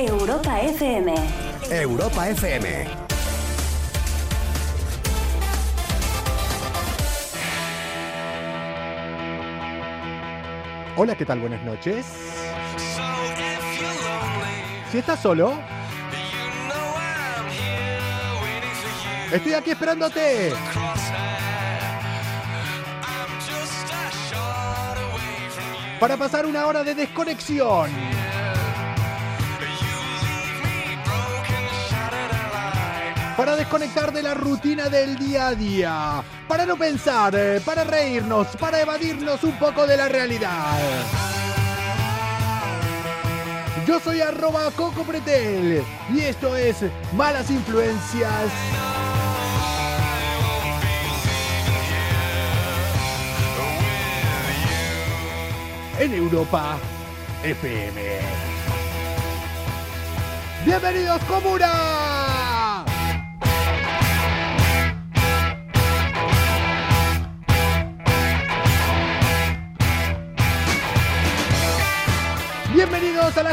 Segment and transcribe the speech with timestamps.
[0.00, 1.12] Europa FM.
[1.70, 2.86] Europa FM.
[10.94, 11.40] Hola, ¿qué tal?
[11.40, 12.06] Buenas noches.
[14.92, 15.58] Si estás solo,
[19.32, 20.52] estoy aquí esperándote.
[25.98, 28.27] Para pasar una hora de desconexión.
[33.38, 36.24] Para desconectar de la rutina del día a día.
[36.48, 40.76] Para no pensar, eh, para reírnos, para evadirnos un poco de la realidad.
[43.86, 46.78] Yo soy arroba Coco Pretel y esto es
[47.12, 48.50] Malas Influencias.
[56.00, 56.76] En Europa
[57.44, 58.02] FM.
[60.66, 62.17] Bienvenidos Comuna.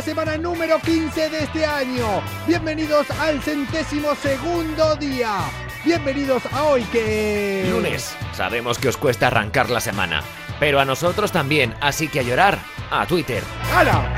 [0.05, 2.21] Semana número 15 de este año.
[2.45, 5.39] Bienvenidos al centésimo segundo día.
[5.83, 7.67] Bienvenidos a hoy que...
[7.71, 8.15] Lunes.
[8.31, 10.21] Sabemos que os cuesta arrancar la semana.
[10.59, 12.59] Pero a nosotros también, así que a llorar,
[12.91, 13.43] a Twitter.
[13.73, 14.13] ¡Hala!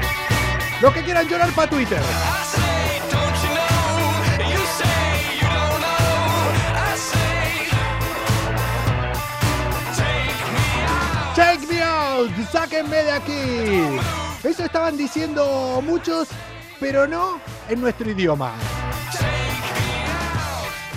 [0.81, 2.01] Los que quieran llorar para Twitter.
[11.33, 14.16] Take me out, sáquenme de aquí.
[14.43, 16.27] Eso estaban diciendo muchos,
[16.79, 18.53] pero no en nuestro idioma.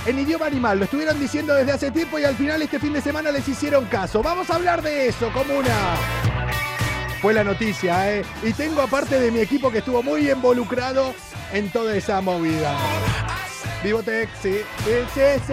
[0.06, 3.02] En idioma animal, lo estuvieron diciendo desde hace tiempo y al final este fin de
[3.02, 4.22] semana les hicieron caso.
[4.22, 5.96] Vamos a hablar de eso, como una...
[7.20, 8.24] Fue la noticia, ¿eh?
[8.42, 11.14] Y tengo aparte de mi equipo que estuvo muy involucrado
[11.52, 12.74] en toda esa movida.
[13.84, 15.52] Vivotec, sí, sí, sí, sí.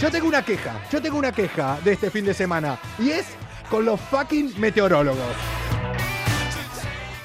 [0.00, 3.26] Yo tengo una queja, yo tengo una queja de este fin de semana y es
[3.70, 5.34] con los fucking meteorólogos.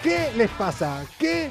[0.01, 1.05] ¿Qué les pasa?
[1.17, 1.49] ¿Qué,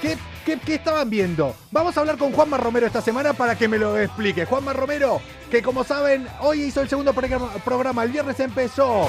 [0.00, 0.16] qué,
[0.46, 1.54] qué, qué estaban viendo?
[1.70, 4.46] Vamos a hablar con Juanma Romero esta semana para que me lo explique.
[4.46, 9.08] Juanma Romero, que como saben, hoy hizo el segundo programa, el viernes empezó.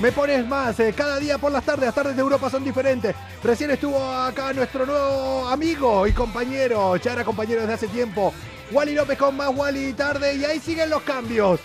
[0.00, 3.14] Me pones más, eh, cada día por las tardes, las tardes de Europa son diferentes.
[3.42, 8.34] Recién estuvo acá nuestro nuevo amigo y compañero, ya era compañero desde hace tiempo,
[8.72, 11.60] Wally López con más Wally tarde y ahí siguen los cambios.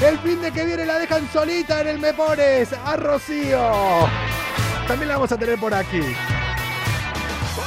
[0.00, 4.08] El fin de que viene la dejan solita en el Me Pones a Rocío.
[4.88, 6.02] También la vamos a tener por aquí.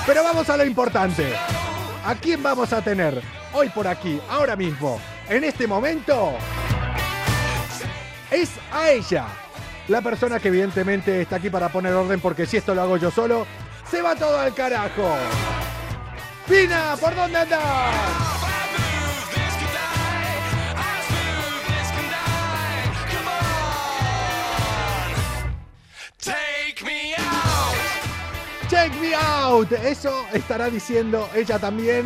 [0.06, 1.34] Pero vamos a lo importante.
[2.06, 3.22] ¿A quién vamos a tener
[3.53, 6.34] hoy por aquí, ahora mismo, en este momento?
[8.30, 9.25] Es a ella.
[9.88, 13.12] La persona que evidentemente está aquí para poner orden porque si esto lo hago yo
[13.12, 13.47] solo,
[13.90, 15.16] se va todo al carajo.
[16.47, 18.55] Pina, ¿por dónde andas?
[28.70, 29.72] Check me out.
[29.72, 32.06] Eso estará diciendo ella también.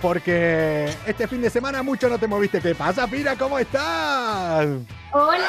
[0.00, 2.60] Porque este fin de semana mucho no te moviste.
[2.60, 3.36] ¿Qué pasa, Pina?
[3.36, 4.66] ¿Cómo estás?
[5.12, 5.46] Hola.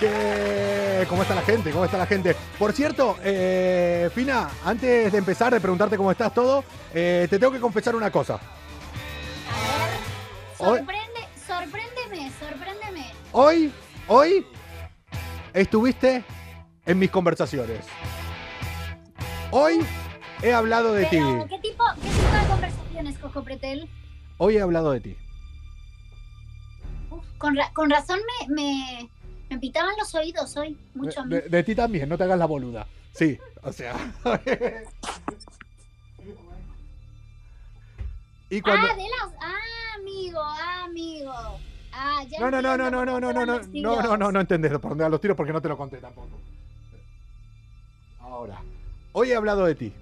[0.00, 1.06] ¿Qué?
[1.08, 1.70] ¿Cómo está la gente?
[1.70, 2.34] ¿Cómo está la gente?
[2.58, 7.52] Por cierto, eh, Fina, antes de empezar, de preguntarte cómo estás todo, eh, te tengo
[7.52, 8.38] que confesar una cosa.
[10.58, 13.21] Hoy- Sorprende, sorpréndeme, sorpréndeme.
[13.32, 13.72] Hoy,
[14.08, 14.46] hoy,
[15.54, 16.22] estuviste
[16.86, 17.86] en mis conversaciones.
[19.50, 19.80] Hoy
[20.42, 21.16] he hablado de ti.
[21.48, 23.88] ¿qué tipo, ¿qué tipo de conversaciones, Coco Pretel?
[24.38, 25.16] Hoy he hablado de ti.
[27.10, 29.10] Uf, con, ra- con razón me, me,
[29.50, 31.34] me pitaban los oídos hoy, mucho a mí.
[31.34, 32.86] De, de ti también, no te hagas la boluda.
[33.12, 33.94] Sí, o sea.
[38.50, 38.86] y cuando.
[38.90, 39.34] Ah, de las...
[39.40, 41.32] Ah, amigo, ah, amigo.
[41.92, 44.04] Ah, ya No, no, no, no, no, no, no, no, no, vestidos.
[44.04, 46.28] no, no, no entendés por dónde van los tiros porque no te lo conté tampoco.
[48.20, 48.60] Ahora,
[49.12, 49.92] hoy he hablado de ti.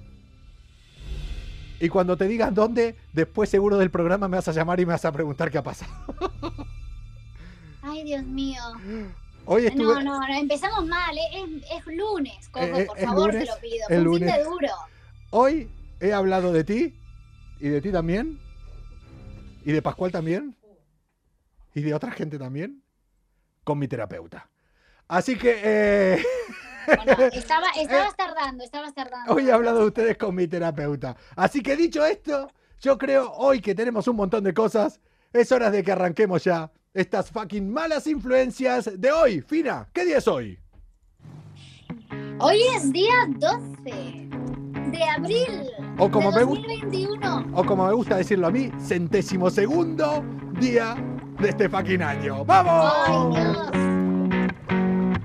[1.80, 4.92] Y cuando te digan dónde, después seguro del programa me vas a llamar y me
[4.92, 5.90] vas a preguntar qué ha pasado.
[7.82, 8.62] Ay, Dios mío.
[9.46, 9.84] Hoy estuve.
[9.94, 11.16] No, no, no, empezamos mal.
[11.16, 13.86] eh, Es, es lunes, Coco, Eh, eh, por favor, lunes, te lo pido.
[13.88, 14.36] fin lunes.
[14.36, 14.68] de duro.
[15.30, 15.70] Hoy
[16.00, 16.94] he hablado de ti
[17.58, 18.38] y de ti también.
[19.64, 20.54] Y de Pascual también.
[21.74, 22.82] Y de otra gente también.
[23.64, 24.48] Con mi terapeuta.
[25.08, 26.24] Así que eh,
[26.86, 29.32] Bueno, estaba, estabas tardando, estabas tardando.
[29.34, 31.16] hoy he hablado de ustedes con mi terapeuta.
[31.36, 32.50] Así que dicho esto,
[32.80, 35.00] yo creo hoy que tenemos un montón de cosas.
[35.32, 39.40] Es hora de que arranquemos ya estas fucking malas influencias de hoy.
[39.42, 40.58] Fina, ¿qué día es hoy?
[42.40, 44.28] Hoy es día 12
[44.90, 47.46] de abril O como de me gu- 2021.
[47.54, 50.24] O como me gusta decirlo a mí, centésimo segundo
[50.58, 50.96] día
[51.40, 52.44] de este fucking año.
[52.44, 52.92] ¡Vamos!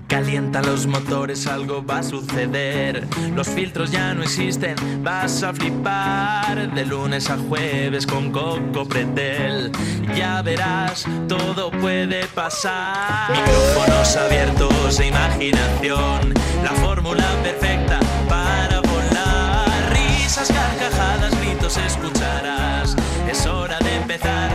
[0.08, 3.06] Calienta los motores, algo va a suceder.
[3.36, 6.74] Los filtros ya no existen, vas a flipar.
[6.74, 9.72] De lunes a jueves con Coco Pretel.
[10.16, 13.32] Ya verás, todo puede pasar.
[13.32, 16.34] Micrófonos abiertos e imaginación.
[16.64, 19.68] La fórmula perfecta para volar.
[19.92, 22.96] Risas, carcajadas, gritos escucharás.
[23.30, 24.50] Es hora de empezar.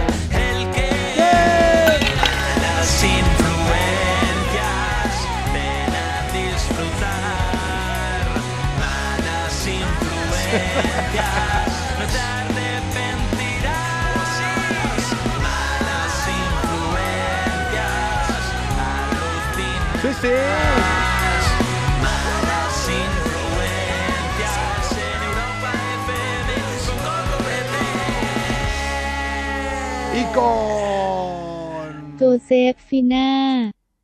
[30.29, 30.29] Pretel.
[30.29, 32.17] Y con.
[32.19, 33.27] จูเซฟฟิน่า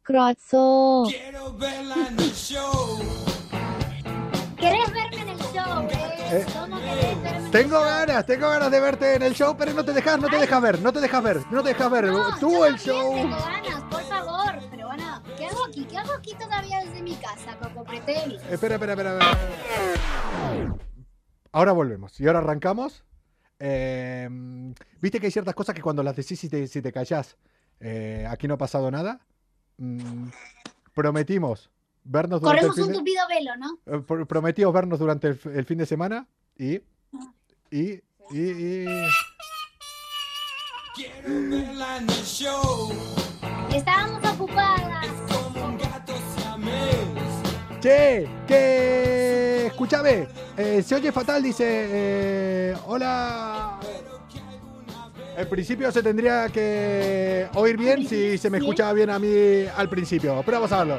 [0.08, 0.52] กรอดโซ
[4.62, 5.88] ¿Querés verme en el show?
[5.90, 6.38] eh?
[6.38, 7.86] Eh, ¿Cómo querés verme en el Tengo show?
[7.86, 10.62] ganas, tengo ganas de verte en el show, pero no te dejas, no te dejas
[10.62, 12.06] ver, no te dejas ver, no te dejas ver.
[12.06, 13.14] No, Tú yo el también show.
[13.16, 14.52] Tengo ganas, por favor.
[14.72, 15.84] Pero bueno, ¿qué hago aquí?
[15.86, 18.40] ¿Qué hago aquí todavía desde mi casa, Coco Pretel?
[18.50, 19.12] Espera, espera, espera.
[19.14, 19.38] espera.
[21.54, 23.04] Ahora volvemos y ahora arrancamos.
[23.59, 24.29] Eh,
[25.01, 27.37] Viste que hay ciertas cosas que cuando las decís si te, si te callás,
[27.81, 29.21] eh, aquí no ha pasado nada.
[29.79, 30.29] Mm,
[30.95, 31.71] prometimos
[32.05, 33.79] vernos durante el Corremos fin un de, tupido velo, ¿no?
[33.87, 36.27] eh, pro- prometimos vernos durante el, el fin de semana
[36.57, 36.81] y
[37.71, 38.01] y
[38.31, 38.87] y, y-
[43.75, 45.07] Estábamos ocupadas.
[47.87, 53.79] Che, que escúchame, eh, se oye fatal, dice, eh, hola.
[55.37, 59.89] En principio se tendría que oír bien si se me escuchaba bien a mí al
[59.89, 60.99] principio, pero vamos a verlo.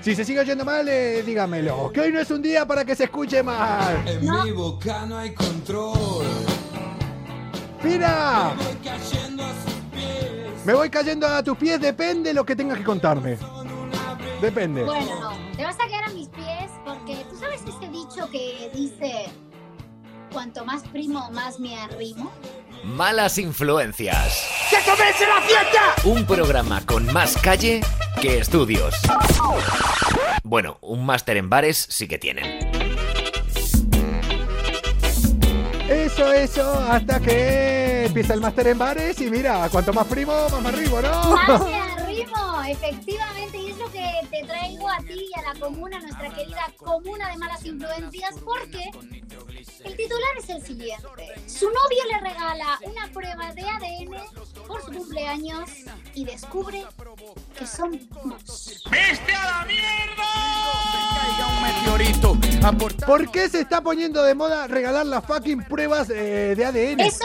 [0.00, 1.92] Si se sigue oyendo mal, eh, dígamelo.
[1.92, 4.02] Que hoy no es un día para que se escuche mal.
[4.04, 6.26] En mi boca no hay control.
[7.84, 8.52] ¡Mira!
[8.56, 10.66] Voy cayendo a sus pies.
[10.66, 13.38] Me voy cayendo a tus pies, depende lo que tengas que contarme.
[14.42, 14.82] Depende.
[14.82, 15.56] Bueno, no.
[15.56, 19.26] Te vas a quedar a mis pies porque tú sabes ese dicho que dice:
[20.32, 22.32] Cuanto más primo, más me arrimo.
[22.82, 24.48] Malas influencias.
[24.68, 25.94] ¡Que comience la fiesta!
[26.02, 27.82] Un programa con más calle
[28.20, 28.96] que estudios.
[30.42, 32.44] Bueno, un máster en bares sí que tienen.
[35.88, 40.62] Eso, eso, hasta que empieza el máster en bares y mira, cuanto más primo, más
[40.62, 41.64] Más ¿no?
[41.64, 43.41] me arrimo, efectivamente.
[44.52, 48.90] Traigo a ti y a la comuna, nuestra querida comuna de malas influencias, porque
[49.84, 51.06] el titular es el siguiente.
[51.46, 55.70] Su novio le regala una prueba de ADN por su cumpleaños
[56.14, 56.84] y descubre
[57.58, 58.84] que son primos.
[63.06, 67.00] ¿Por qué se está poniendo de moda regalar las fucking pruebas eh, de ADN?
[67.00, 67.24] Eso,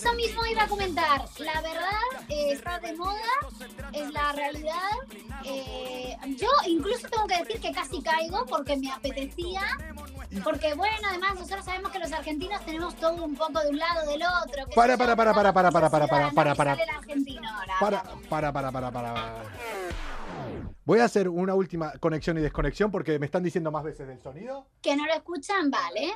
[0.00, 1.24] eso mismo iba a comentar.
[1.38, 3.14] La verdad eh, está de moda,
[3.92, 4.90] es la realidad.
[5.44, 9.62] Eh, yo incluso tengo que decir que casi caigo porque me apetecía.
[10.42, 14.08] Porque bueno, además nosotros sabemos que los argentinos tenemos todo un poco de un lado
[14.08, 14.66] del otro.
[14.74, 16.72] Para, para, para, para, para, para, para, para, para.
[17.80, 18.02] ahora.
[18.28, 19.42] Para, para, para, para, para.
[20.84, 24.20] Voy a hacer una última conexión y desconexión porque me están diciendo más veces del
[24.20, 24.66] sonido.
[24.82, 26.14] Que no lo escuchan, vale.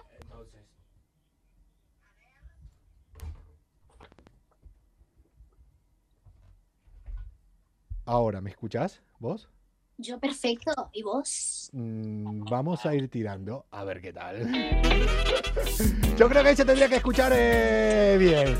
[8.07, 9.01] Ahora, ¿me escuchás?
[9.19, 9.49] ¿Vos?
[9.97, 10.73] Yo perfecto.
[10.93, 11.71] ¿Y vos?
[11.73, 14.43] Mm, vamos a ir tirando a ver qué tal.
[16.17, 18.59] Yo creo que ahí se tendría que escuchar eh, bien.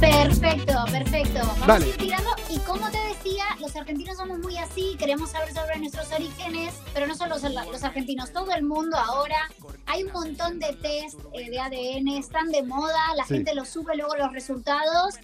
[0.00, 1.38] Perfecto, perfecto.
[1.38, 1.84] Vamos Dale.
[1.84, 2.30] a ir tirando.
[2.50, 7.06] Y como te decía, los argentinos somos muy así, queremos saber sobre nuestros orígenes, pero
[7.06, 9.48] no solo los, argentinos, todo el mundo ahora.
[9.86, 13.34] Hay un montón de test eh, de ADN, están de moda, la Sí.
[13.34, 15.14] gente los sube luego los resultados.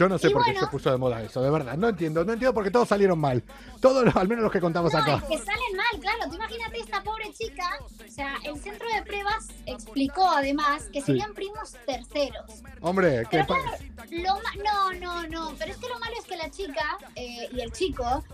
[0.00, 1.76] Yo no sé Y por qué se puso de moda eso, de verdad.
[1.76, 3.42] No entiendo, no entiendo porque todos salieron mal.
[3.82, 5.16] Todos, al menos los que contamos No, acá.
[5.16, 6.30] es que salen mal, claro.
[6.30, 7.68] Tú imagínate esta pobre chica.
[7.82, 11.06] O sea, el centro de pruebas explicó además que Sí.
[11.08, 12.62] serían primos terceros.
[12.80, 13.62] Hombre, Pero claro,
[14.10, 17.60] lo no, no, no, pero es que lo malo es que la chica eh, y
[17.60, 18.24] el chico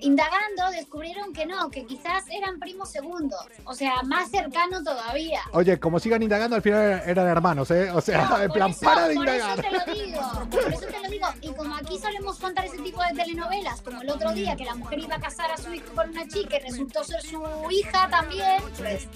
[0.00, 5.40] indagando descubrieron que no, que quizás eran primos segundos, o sea, más cercano todavía.
[5.52, 7.90] Oye, como sigan indagando, al final eran hermanos, ¿eh?
[7.90, 9.58] O sea, en plan, para de por indagar.
[9.58, 11.26] Eso te lo digo, por eso te lo digo.
[11.40, 14.74] Y como aquí solemos contar ese tipo de telenovelas, como el otro día que la
[14.74, 18.08] mujer iba a casar a su hijo con una chica y resultó ser su hija
[18.10, 19.06] también, pues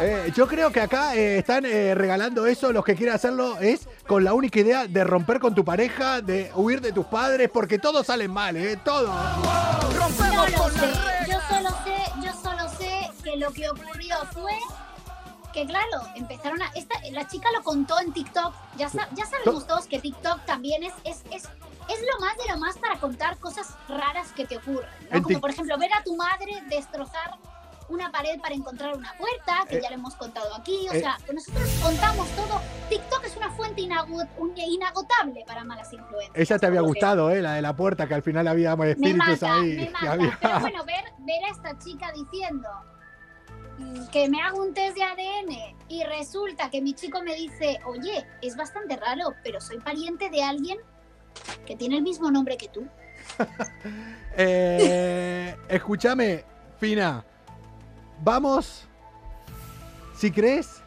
[0.00, 2.72] Eh, yo creo que acá eh, están eh, regalando eso.
[2.72, 6.50] Los que quieren hacerlo es con la única idea de romper con tu pareja, de
[6.54, 8.78] huir de tus padres, porque todos salen mal, ¿eh?
[8.84, 9.12] Todo.
[10.46, 10.92] Sé.
[11.28, 14.52] Yo solo sé, yo solo sé que lo que ocurrió fue
[15.52, 16.66] que claro, empezaron a.
[16.74, 18.54] Esta, la chica lo contó en TikTok.
[18.76, 22.48] Ya, sa- ya sabemos todos que TikTok también es, es, es, es lo más de
[22.52, 24.88] lo más para contar cosas raras que te ocurren.
[25.10, 25.22] ¿no?
[25.22, 27.36] Como por ejemplo, ver a tu madre destrozar
[27.92, 30.86] una pared para encontrar una puerta, que Eh, ya lo hemos contado aquí.
[30.90, 31.00] O eh.
[31.00, 32.60] sea, nosotros contamos todo.
[32.88, 36.32] TikTok es una fuente inagotable para malas influencias.
[36.34, 37.42] Esa te había gustado, ¿eh?
[37.42, 39.76] La de la puerta, que al final había me espíritus mata, ahí.
[39.76, 40.12] me mata.
[40.12, 42.68] había- Pero bueno, ver, ver a esta chica diciendo
[43.78, 47.78] mm, que me hago un test de ADN y resulta que mi chico me dice,
[47.86, 50.78] oye, es bastante raro, pero soy pariente de alguien
[51.66, 52.86] que tiene el mismo nombre que tú.
[54.34, 56.44] Eh, escúchame,
[56.78, 57.22] Fina.
[58.24, 58.84] Vamos.
[60.16, 60.80] Si crees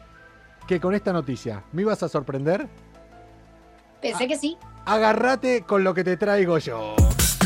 [0.66, 2.66] que con esta noticia me ibas a sorprender,
[4.00, 4.56] Pensé que sí.
[4.86, 6.96] agárrate con lo que te traigo yo.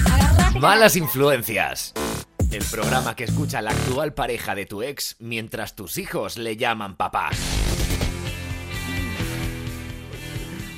[0.07, 1.93] Agárrate Malas influencias.
[2.51, 6.97] El programa que escucha la actual pareja de tu ex mientras tus hijos le llaman
[6.97, 7.31] papá.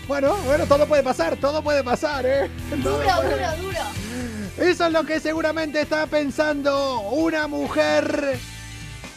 [0.08, 2.50] Bueno, bueno, todo puede pasar, todo puede pasar, ¿eh?
[2.82, 3.78] Todo Duro, puede- duro, duro.
[4.58, 8.38] Eso es lo que seguramente está pensando una mujer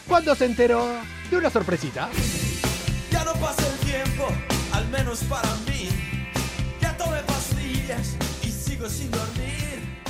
[0.06, 0.86] cuando se enteró
[1.30, 2.08] de una sorpresita.
[3.10, 4.28] Ya no pasa el tiempo,
[4.72, 5.88] al menos para mí.
[6.80, 9.46] Ya tomé pastillas y sigo sin dormir.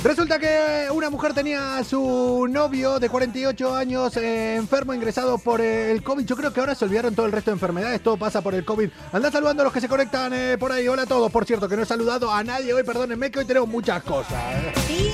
[0.03, 5.59] Resulta que una mujer tenía a su novio de 48 años eh, enfermo, ingresado por
[5.59, 6.23] eh, el COVID.
[6.23, 8.63] Yo creo que ahora se olvidaron todo el resto de enfermedades, todo pasa por el
[8.63, 8.89] COVID.
[9.11, 10.87] Anda saludando a los que se conectan eh, por ahí.
[10.87, 13.45] Hola a todos, por cierto, que no he saludado a nadie hoy, perdónenme que hoy
[13.45, 14.33] tenemos muchas cosas.
[14.53, 14.73] ¿eh?
[14.87, 15.11] Sí,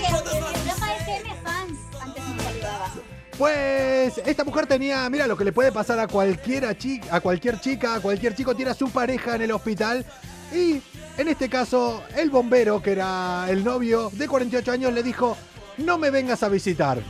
[3.38, 7.60] Pues esta mujer tenía, mira lo que le puede pasar a cualquiera chica, a cualquier
[7.60, 10.06] chica, a cualquier chico, tiene a su pareja en el hospital
[10.54, 10.82] y
[11.18, 15.36] en este caso el bombero, que era el novio de 48 años, le dijo,
[15.78, 17.02] no me vengas a visitar.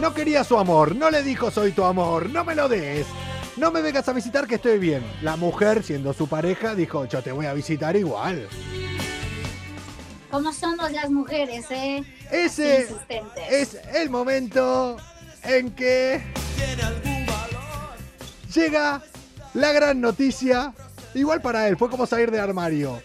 [0.00, 3.06] No quería su amor, no le dijo soy tu amor, no me lo des.
[3.56, 5.04] No me vengas a visitar que estoy bien.
[5.22, 8.48] La mujer, siendo su pareja, dijo, yo te voy a visitar igual.
[10.34, 12.02] ¿Cómo somos las mujeres, eh?
[12.28, 12.88] Ese
[13.48, 14.96] es el momento
[15.44, 16.20] en que
[18.52, 19.00] llega
[19.54, 20.74] la gran noticia.
[21.14, 23.00] Igual para él, fue como salir del armario.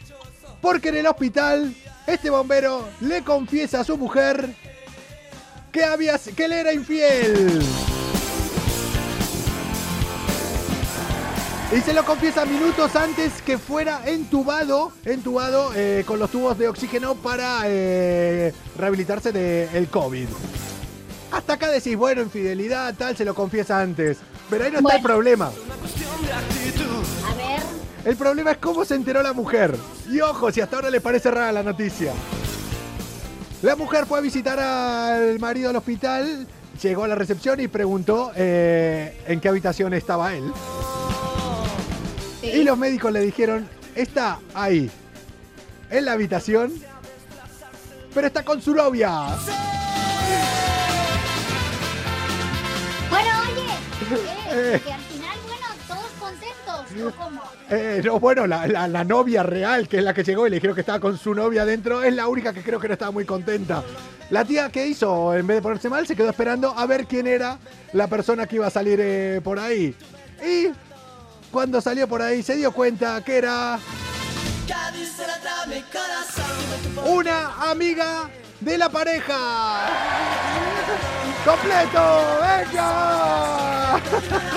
[0.60, 1.76] Porque en el hospital,
[2.08, 4.56] este bombero le confiesa a su mujer
[5.72, 7.64] que, había, que él era infiel.
[11.72, 16.68] Y se lo confiesa minutos antes que fuera entubado, entubado eh, con los tubos de
[16.68, 20.28] oxígeno para eh, rehabilitarse del COVID.
[21.32, 24.18] Hasta acá decís, bueno, infidelidad, tal, se lo confiesa antes.
[24.50, 25.52] Pero ahí no está el problema.
[25.52, 25.56] De.
[27.24, 27.62] A ver,
[28.04, 29.76] El problema es cómo se enteró la mujer.
[30.10, 32.14] Y ojo, si hasta ahora le parece rara la noticia.
[33.62, 36.48] La mujer fue a visitar al marido al hospital,
[36.82, 40.52] llegó a la recepción y preguntó eh, en qué habitación estaba él.
[42.41, 42.48] Sí.
[42.48, 44.89] Y los médicos le dijeron, está ahí,
[45.89, 46.74] en la habitación,
[48.13, 49.10] pero está con su novia.
[53.10, 54.15] Bueno, oye,
[54.51, 54.75] Eh.
[54.75, 57.41] eh, que al final, bueno, todos contentos, ¿o cómo?
[57.72, 60.55] Eh, no, bueno, la, la- la novia real, que es la que llegó y le
[60.58, 63.12] dijeron que estaba con su novia adentro, es la única que creo que no estaba
[63.12, 63.84] muy contenta.
[64.31, 67.25] La tía que hizo, en vez de ponerse mal, se quedó esperando a ver quién
[67.27, 67.58] era
[67.93, 69.96] la persona que iba a salir eh, por ahí.
[70.43, 70.67] Y
[71.51, 73.79] cuando salió por ahí se dio cuenta que era
[77.06, 78.29] una amiga
[78.60, 79.88] de la pareja.
[81.46, 82.39] ¡Completo!
[82.41, 84.01] ¡Venga!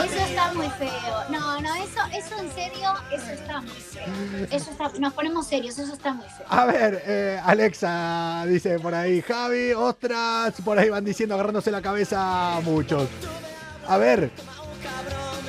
[0.05, 0.91] Eso está muy feo.
[1.31, 4.05] No, no, eso, eso en serio, eso está muy feo.
[4.51, 6.47] Eso está, nos ponemos serios, eso está muy feo.
[6.49, 11.81] A ver, eh, Alexa dice por ahí, Javi, ostras, por ahí van diciendo, agarrándose la
[11.81, 13.09] cabeza muchos.
[13.87, 14.31] A ver,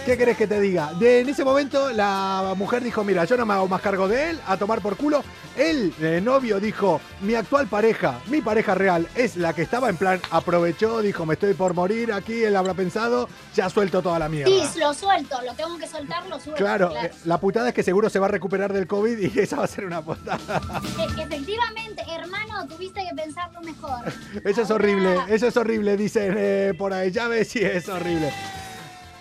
[0.06, 0.92] ¿Qué querés que te diga?
[0.96, 4.32] De, en ese momento la mujer dijo, mira, yo no me hago más cargo de
[4.32, 5.24] él, a tomar por culo.
[5.56, 9.96] El eh, novio dijo, mi actual pareja, mi pareja real, es la que estaba en
[9.96, 14.28] plan, aprovechó, dijo, me estoy por morir aquí, él habrá pensado, ya suelto toda la
[14.28, 14.52] mierda.
[14.52, 16.62] Sí, lo suelto, lo tengo que soltar, lo suelto.
[16.62, 19.56] Claro, eh, la putada es que seguro se va a recuperar del COVID y esa
[19.56, 20.60] va a ser una putada.
[21.00, 24.00] E, efectivamente, hermano, tuviste que pensarlo mejor.
[24.44, 28.34] eso es horrible, eso es horrible, dicen eh, por ahí, ya ves si es horrible.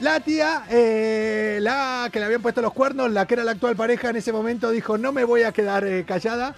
[0.02, 3.76] La tía, eh, la que le habían puesto los cuernos, la que era la actual
[3.76, 6.56] pareja en ese momento, dijo, no me voy a quedar eh, callada.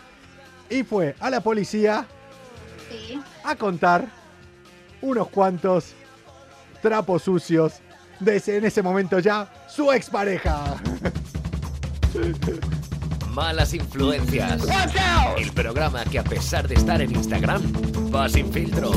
[0.71, 2.07] Y fue a la policía
[3.45, 4.07] a contar
[5.03, 5.93] unos cuantos
[6.81, 7.75] trapos sucios
[8.19, 10.77] de ese, en ese momento ya su expareja.
[13.29, 14.63] Malas influencias.
[15.37, 17.63] El programa que a pesar de estar en Instagram
[18.11, 18.93] va sin filtro.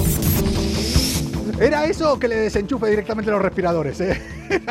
[1.60, 4.22] Era eso que le desenchufe directamente los respiradores, ¿eh?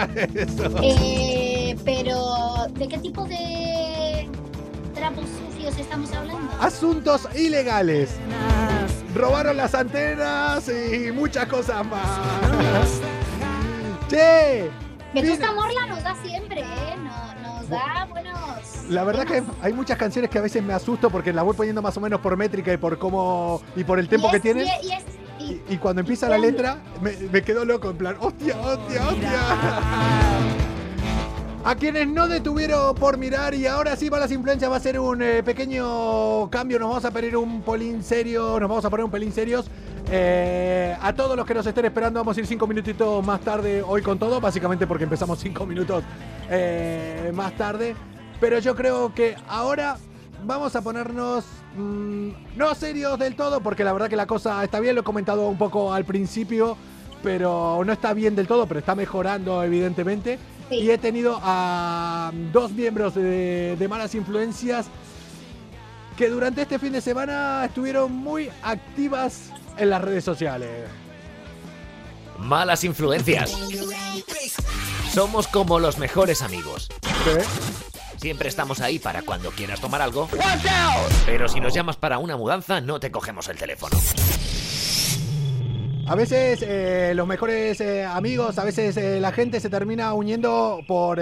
[0.83, 1.77] ¿eh?
[1.85, 4.29] pero, ¿de qué tipo de
[4.95, 6.53] trapos sucios estamos hablando?
[6.61, 8.11] Asuntos ilegales.
[9.15, 13.01] Robaron las antenas y muchas cosas más.
[14.09, 14.71] ¡Che!
[15.15, 16.97] Vetusta Morla nos da siempre, ¿eh?
[17.43, 18.37] Nos, da buenos.
[18.89, 21.83] La verdad que hay muchas canciones que a veces me asusto porque las voy poniendo
[21.83, 24.67] más o menos por métrica y por cómo y por el tiempo que tienen.
[24.67, 25.16] Y,
[25.81, 29.31] cuando empieza la letra, me, me quedo loco, en plan, hostia, hostia, hostia.
[31.67, 35.21] A quienes no detuvieron por mirar y ahora sí las influencias va a ser un
[35.21, 39.11] eh, pequeño cambio, nos vamos a pedir un polín serio, nos vamos a poner un
[39.11, 39.67] pelín serios.
[40.09, 43.83] Eh, a todos los que nos estén esperando vamos a ir cinco minutitos más tarde
[43.83, 46.05] hoy con todo, básicamente porque empezamos cinco minutos
[46.49, 47.97] eh, más tarde.
[48.39, 49.97] Pero yo creo que ahora
[50.45, 51.45] vamos a ponernos
[51.77, 55.05] mm, no serios del todo, porque la verdad que la cosa está bien, lo he
[55.05, 56.77] comentado un poco al principio,
[57.23, 60.39] pero no está bien del todo, pero está mejorando evidentemente.
[60.71, 64.87] Y he tenido a dos miembros de, de Malas Influencias
[66.17, 70.89] que durante este fin de semana estuvieron muy activas en las redes sociales.
[72.39, 73.57] Malas influencias.
[75.13, 76.89] Somos como los mejores amigos.
[77.25, 77.96] ¿Qué?
[78.17, 80.29] Siempre estamos ahí para cuando quieras tomar algo.
[81.27, 83.97] Pero si nos llamas para una mudanza, no te cogemos el teléfono.
[86.09, 90.79] A veces eh, los mejores eh, amigos, a veces eh, la gente se termina uniendo
[90.87, 91.21] por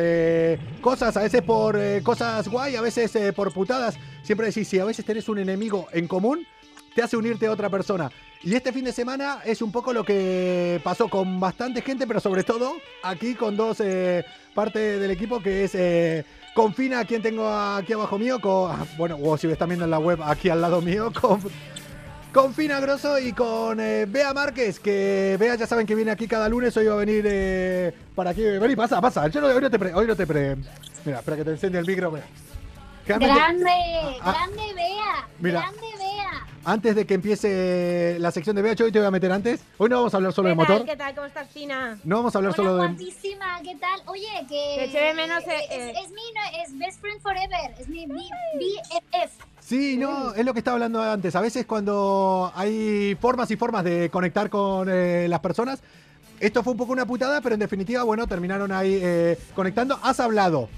[0.83, 3.97] cosas, a veces por cosas guay, a veces por putadas.
[4.23, 6.47] Siempre decís, si a veces tenés un enemigo en común,
[6.95, 8.11] te hace unirte a otra persona.
[8.43, 12.21] Y este fin de semana es un poco lo que pasó con bastante gente, pero
[12.21, 13.79] sobre todo aquí con dos
[14.55, 15.75] partes del equipo que es
[16.55, 19.85] Confina, a quien tengo aquí abajo mío, con, ah, bueno, o si me están viendo
[19.85, 21.41] en la web aquí al lado mío, con,
[22.33, 26.29] con Fina Grosso y con eh, Bea Márquez, que Bea ya saben que viene aquí
[26.29, 28.43] cada lunes, hoy va a venir eh, para aquí.
[28.43, 29.27] Vení, pasa, pasa.
[29.27, 30.57] Yo no, hoy no te pre, hoy no te pre.
[31.05, 32.13] Mira, espera que te encende el micro.
[33.07, 35.29] Grande, ah, grande Bea.
[35.41, 36.14] grande Bea.
[36.67, 39.61] Antes de que empiece la sección de yo hoy te voy a meter antes.
[39.77, 40.85] Hoy no vamos a hablar solo de motor.
[40.85, 41.15] ¿Qué tal?
[41.15, 41.99] ¿Cómo estás, Fina?
[42.05, 42.89] No vamos a hablar solo de.
[42.89, 44.01] guapísima, ¿qué tal?
[44.07, 44.89] Oye, que.
[44.91, 45.45] Que de menos.
[45.45, 46.23] Eh, es, mi.
[46.63, 47.75] Es best friend forever.
[47.79, 49.31] Es mi BFF.
[49.61, 51.37] Sí, no, es lo que estaba hablando antes.
[51.37, 55.81] A veces cuando hay formas y formas de conectar con eh, las personas,
[56.41, 59.99] esto fue un poco una putada, pero en definitiva, bueno, terminaron ahí eh, conectando.
[60.03, 60.69] Has hablado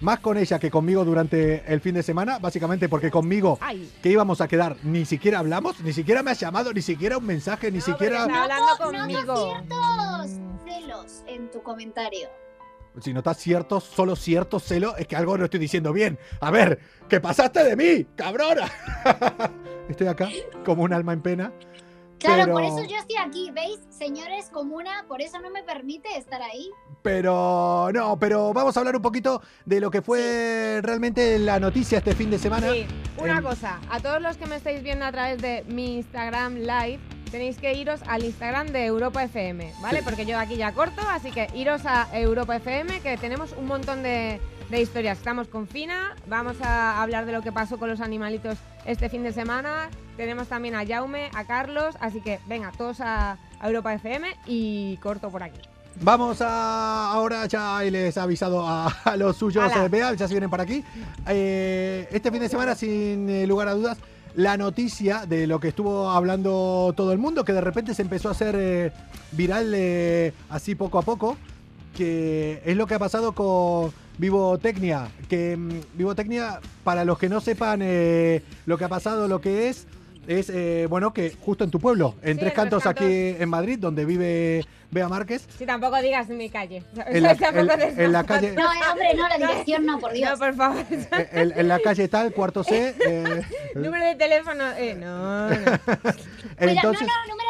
[0.00, 3.58] más con ella que conmigo durante el fin de semana, básicamente porque conmigo
[4.02, 7.26] que íbamos a quedar ni siquiera hablamos, ni siquiera me has llamado, ni siquiera un
[7.26, 8.22] mensaje, ni siquiera...
[8.22, 9.60] hablando conmigo.
[9.68, 12.28] No, ciertos celos en tu comentario.
[13.00, 16.18] Si notas ciertos, solo ciertos celos, es que algo no estoy diciendo bien.
[16.40, 18.68] A ver, ¿qué pasaste de mí, cabrona?
[19.88, 20.28] estoy acá
[20.64, 21.52] como un alma en pena.
[22.20, 23.80] Claro, por eso yo estoy aquí, ¿veis?
[23.88, 26.70] Señores comuna, por eso no me permite estar ahí.
[27.02, 31.98] Pero no, pero vamos a hablar un poquito de lo que fue realmente la noticia
[31.98, 32.70] este fin de semana.
[32.72, 36.56] Sí, una cosa, a todos los que me estáis viendo a través de mi Instagram
[36.56, 40.02] Live, tenéis que iros al Instagram de Europa FM, ¿vale?
[40.02, 44.02] Porque yo aquí ya corto, así que iros a Europa FM, que tenemos un montón
[44.02, 45.18] de, de historias.
[45.18, 49.24] Estamos con Fina, vamos a hablar de lo que pasó con los animalitos este fin
[49.24, 49.90] de semana.
[50.16, 55.28] Tenemos también a Jaume, a Carlos, así que venga, todos a, Europa FM y corto
[55.28, 55.60] por aquí.
[56.00, 60.48] Vamos a ahora ya les he avisado a, los suyos de Bea, ya se vienen
[60.48, 60.84] para aquí.
[61.26, 63.98] Eh, este fin de semana, sin eh, lugar a dudas,
[64.36, 68.28] la noticia de lo que estuvo hablando todo el mundo, que de repente se empezó
[68.28, 68.92] a hacer eh,
[69.32, 71.36] viral así poco a poco,
[71.94, 75.08] que es lo que ha pasado con Vivotecnia.
[75.28, 77.80] Que mm, Vivotecnia, para los que no sepan
[78.66, 79.86] lo que ha pasado, lo que es,
[80.28, 83.04] es, eh, bueno, que justo en tu pueblo, en Sí, Tres en Cantos, aquí
[83.38, 85.46] en Madrid, donde vive Bea Márquez.
[85.58, 86.82] Si tampoco digas mi calle.
[87.06, 90.30] En la- en- calle- No, eh, hombre, no, la dirección no, por Dios.
[90.32, 90.84] No, por favor.
[90.90, 92.94] Eh, En, en la calle tal, cuarto C.
[93.06, 93.42] eh,
[93.74, 94.64] Número de teléfono.
[94.76, 95.54] Eh, no, no.
[95.56, 97.49] Cuida- entonces, no, no, número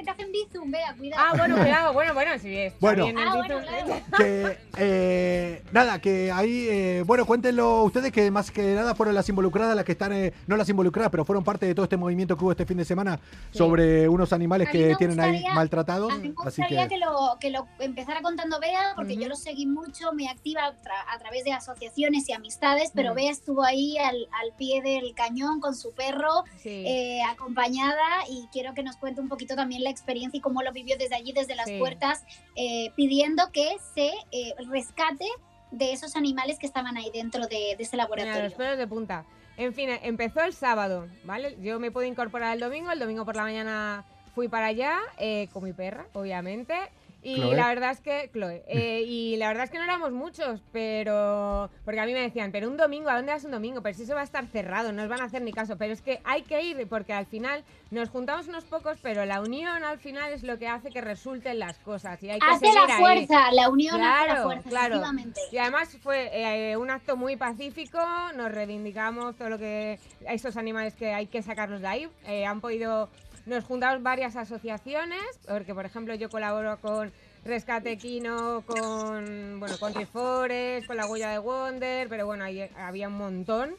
[0.00, 1.22] que te hacen bizum, vea, cuidado.
[1.26, 1.92] Ah, bueno, cuidado.
[1.92, 2.74] Bueno, bueno, sí es.
[2.80, 3.06] Bueno.
[3.18, 4.00] Ah, bueno, claro.
[4.16, 9.28] que eh, nada, que ahí, eh, bueno, cuéntenlo ustedes que más que nada fueron las
[9.28, 12.36] involucradas las que están, eh, no las involucradas, pero fueron parte de todo este movimiento
[12.36, 13.20] que hubo este fin de semana
[13.52, 16.12] sobre unos animales que tienen ahí maltratados.
[16.12, 19.28] A mí me Así gustaría que, que, lo, que lo empezara contando Bea, porque yo
[19.28, 23.16] lo seguí mucho, me activa a, tra- a través de asociaciones y amistades, pero Ujú.
[23.16, 26.84] Bea estuvo ahí al, al pie del cañón con su perro, Sí.
[26.86, 30.72] eh, acompañada, y quiero que nos cuente un poquito también la experiencia y cómo lo
[30.72, 31.78] vivió desde allí, desde las Sí.
[31.78, 32.24] puertas,
[32.56, 35.26] eh, pidiendo que se eh, rescate
[35.70, 38.42] de esos animales que estaban ahí dentro de, de ese Mira, laboratorio.
[38.44, 39.24] los pelos de punta.
[39.56, 41.56] En fin, empezó el sábado, ¿vale?
[41.60, 45.48] Yo me pude incorporar el domingo, el domingo por la mañana fui para allá eh,
[45.52, 46.74] con mi perra, obviamente.
[47.22, 47.54] Y Chloe.
[47.54, 51.70] la verdad es que, Chloe, eh, y la verdad es que no éramos muchos, pero.
[51.84, 53.82] Porque a mí me decían, pero un domingo, ¿a dónde vas un domingo?
[53.82, 55.76] Pero si eso va a estar cerrado, no os van a hacer ni caso.
[55.76, 59.40] Pero es que hay que ir, porque al final nos juntamos unos pocos, pero la
[59.40, 62.22] unión al final es lo que hace que resulten las cosas.
[62.22, 63.00] Y hay que Hace la ahí.
[63.00, 64.94] fuerza, la unión hace la fuerza, claro.
[64.96, 65.40] efectivamente.
[65.52, 67.98] Y además fue eh, un acto muy pacífico,
[68.34, 72.08] nos reivindicamos todo lo que a estos animales que hay que sacarlos de ahí.
[72.26, 73.08] Eh, han podido,
[73.46, 77.12] nos juntamos varias asociaciones, porque por ejemplo yo colaboro con
[77.44, 83.08] Rescate Quino, con bueno, Country Forest, con la huella de Wonder, pero bueno, ahí había
[83.08, 83.74] un montón.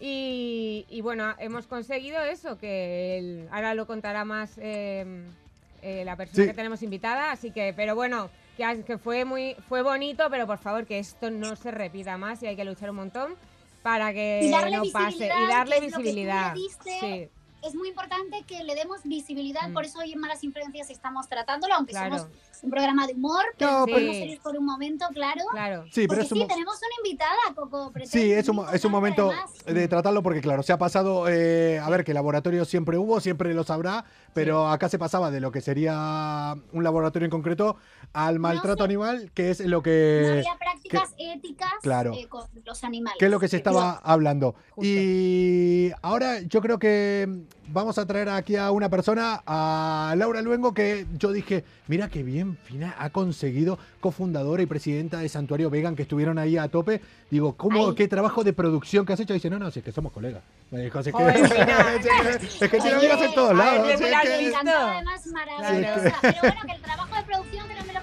[0.00, 5.04] Y, y bueno, hemos conseguido eso, que el- ahora lo contará más eh,
[5.82, 6.48] eh, la persona Sí.
[6.48, 10.86] que tenemos invitada, así que, pero bueno, que, fue muy fue bonito, pero por favor
[10.86, 13.34] que esto no se repita más y hay que luchar un montón
[13.82, 16.10] para que Y darle no pase visibilidad, y darle que es lo que tú le
[16.12, 16.54] visibilidad.
[16.54, 16.90] diste.
[17.00, 17.28] Sí,
[17.62, 19.72] es muy importante que le demos visibilidad, Mm.
[19.74, 22.18] por eso hoy en Malas Influencias estamos tratándolo, aunque Claro.
[22.18, 25.40] somos un programa de humor, pero No, no, podemos serios por un momento, claro.
[25.50, 25.84] claro.
[25.90, 28.84] sí, pero Porque es un, sí, mo- tenemos una invitada, Coco Sí, es un, es
[28.84, 29.64] un momento además.
[29.66, 33.52] de tratarlo porque, claro, se ha pasado, eh, a ver, que laboratorio siempre hubo, siempre
[33.52, 37.76] lo sabrá, pero acá se pasaba de lo que sería un laboratorio en concreto
[38.12, 40.28] al maltrato animal, que es lo No que...
[40.46, 42.12] había prácticas éticas claro.
[42.14, 43.18] eh, con los animales.
[43.18, 44.54] que es lo que se estaba hablando.
[44.70, 44.82] Justo.
[44.88, 47.28] Y ahora yo creo que
[47.68, 52.22] vamos a traer aquí a una persona, a Laura Luengo, que yo dije, mira qué
[52.22, 57.00] bien, Fina ha conseguido, cofundadora y presidenta de Santuario Vegan, que estuvieron ahí a tope.
[57.30, 57.94] Digo, ¿cómo, Ay.
[57.94, 59.32] qué trabajo de producción que has hecho?
[59.34, 60.42] dice, no, no, si es que somos colegas.
[60.70, 61.22] Me dijo, "Si es que,
[62.64, 63.88] es que tiene Oye, amigas en todos lados.
[63.90, 66.14] además, maravillosa.
[66.22, 68.01] Pero bueno, que el trabajo de producción que no me lo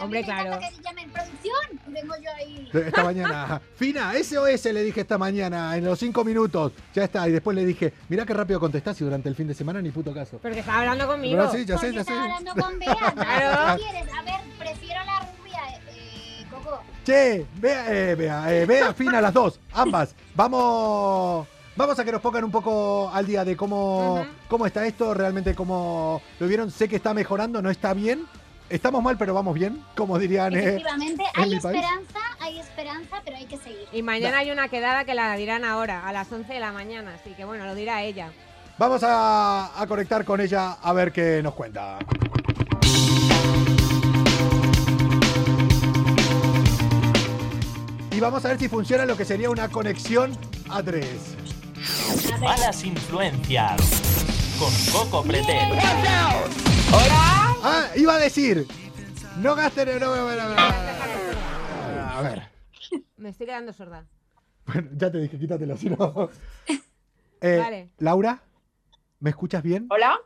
[0.00, 0.58] Hombre, claro.
[0.58, 2.68] que llamen producción y vengo yo ahí.
[2.86, 7.28] Esta mañana, Fina, SOS le dije esta mañana, en los cinco minutos, ya está.
[7.28, 9.90] Y después le dije, mira qué rápido contestás y durante el fin de semana ni
[9.90, 10.38] puto caso.
[10.40, 11.36] Porque estaba hablando conmigo.
[11.36, 12.10] Pero sí, ya Porque sé, ya sé.
[12.12, 12.96] estaba hablando con Bea.
[13.14, 13.76] Claro.
[13.78, 14.08] ¿Qué quieres?
[14.14, 15.60] A ver, prefiero la rubia,
[15.90, 16.80] eh, Coco.
[17.04, 20.14] Che, vea, eh, vea, eh, vea, Fina, las dos, ambas.
[20.34, 25.12] Vamos, vamos a que nos pongan un poco al día de cómo, cómo está esto,
[25.14, 26.70] realmente cómo lo vieron.
[26.70, 28.26] Sé que está mejorando, no está bien.
[28.70, 30.54] Estamos mal, pero vamos bien, como dirían.
[30.54, 31.76] eh, Efectivamente, en hay mi país.
[31.76, 33.84] esperanza, hay esperanza, pero hay que seguir.
[33.92, 37.14] Y mañana hay una quedada que la dirán ahora, a las 11 de la mañana,
[37.20, 38.30] así que bueno, lo dirá ella.
[38.78, 41.98] Vamos a, a conectar con ella a ver qué nos cuenta.
[48.12, 50.32] Y vamos a ver si funciona lo que sería una conexión
[50.68, 51.34] a tres.
[52.40, 53.80] Malas influencias.
[54.60, 55.56] Con Coco Pretel.
[56.92, 58.66] Ah, iba a decir.
[59.38, 59.98] No gasten.
[59.98, 60.12] No.
[62.12, 62.42] A ver.
[63.16, 64.06] Me estoy quedando sorda.
[64.66, 66.30] Bueno, ya te dije, quítatelo, si no.
[67.42, 67.88] Eh, Vale.
[68.00, 68.42] Laura,
[69.20, 69.86] ¿me escuchas bien?
[69.88, 70.20] ¿Hola?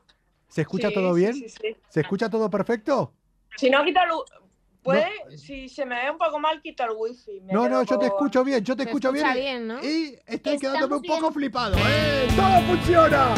[0.48, 1.32] ¿Se escucha Sí, todo bien?
[1.32, 1.76] sí, sí.
[1.88, 3.12] ¿Se escucha todo perfecto?
[3.56, 4.10] Si no, quita el...
[4.82, 7.40] Puede, si se me ve un poco mal, quita el wifi.
[7.42, 9.28] Me No, no, yo te escucho bien, yo te escucho bien.
[9.30, 9.74] y- bien, ¿no?
[9.80, 11.32] Y estoy Estamos quedándome un poco bien.
[11.34, 11.76] flipado.
[11.78, 12.26] ¡Eh!
[12.34, 13.34] ¡Todo funciona!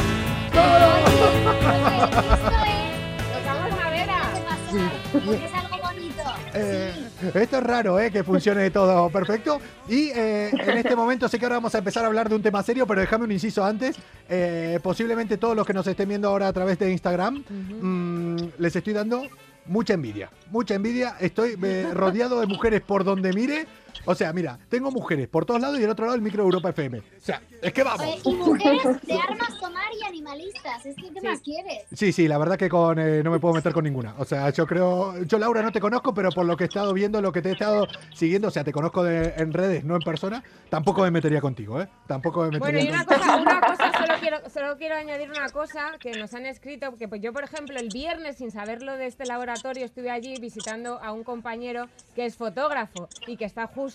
[6.55, 7.29] Eh, Sí.
[7.35, 8.11] esto es raro, ¿eh?
[8.11, 9.61] Que funcione todo perfecto.
[9.89, 12.43] Y eh, en este momento sé que ahora vamos a empezar a hablar de un
[12.43, 13.97] tema serio, pero déjame un inciso antes.
[14.29, 18.77] Eh, posiblemente todos los que nos estén viendo ahora a través de Instagram, mm, les
[18.77, 19.23] estoy dando
[19.67, 20.31] mucha envidia.
[20.51, 21.17] Mucha envidia.
[21.21, 23.67] Estoy eh, rodeado de mujeres por donde mire.
[24.05, 26.47] O sea, mira, tengo mujeres por todos lados y del otro lado el micro de
[26.47, 26.99] Europa FM.
[26.99, 28.01] O sea, es que vamos.
[28.03, 30.87] Oye, y mujeres de armas tomar y animalistas.
[30.87, 31.85] Es que, ¿qué más quieres?
[31.93, 34.15] Sí, sí, la verdad que con eh, no me puedo meter con ninguna.
[34.19, 36.93] O sea, yo creo, yo Laura no te conozco, pero por lo que he estado
[36.93, 39.95] viendo, lo que te he estado siguiendo, o sea, te conozco de- en redes, no
[39.97, 41.89] en persona, tampoco me metería contigo, ¿eh?
[42.07, 43.21] Tampoco me Bueno, metería y una contigo.
[43.27, 47.09] cosa, una cosa solo, quiero, solo quiero añadir una cosa que nos han escrito, que
[47.09, 51.13] pues yo, por ejemplo, el viernes, sin saberlo de este laboratorio, estuve allí visitando a
[51.13, 53.86] un compañero que es fotógrafo y que está justo,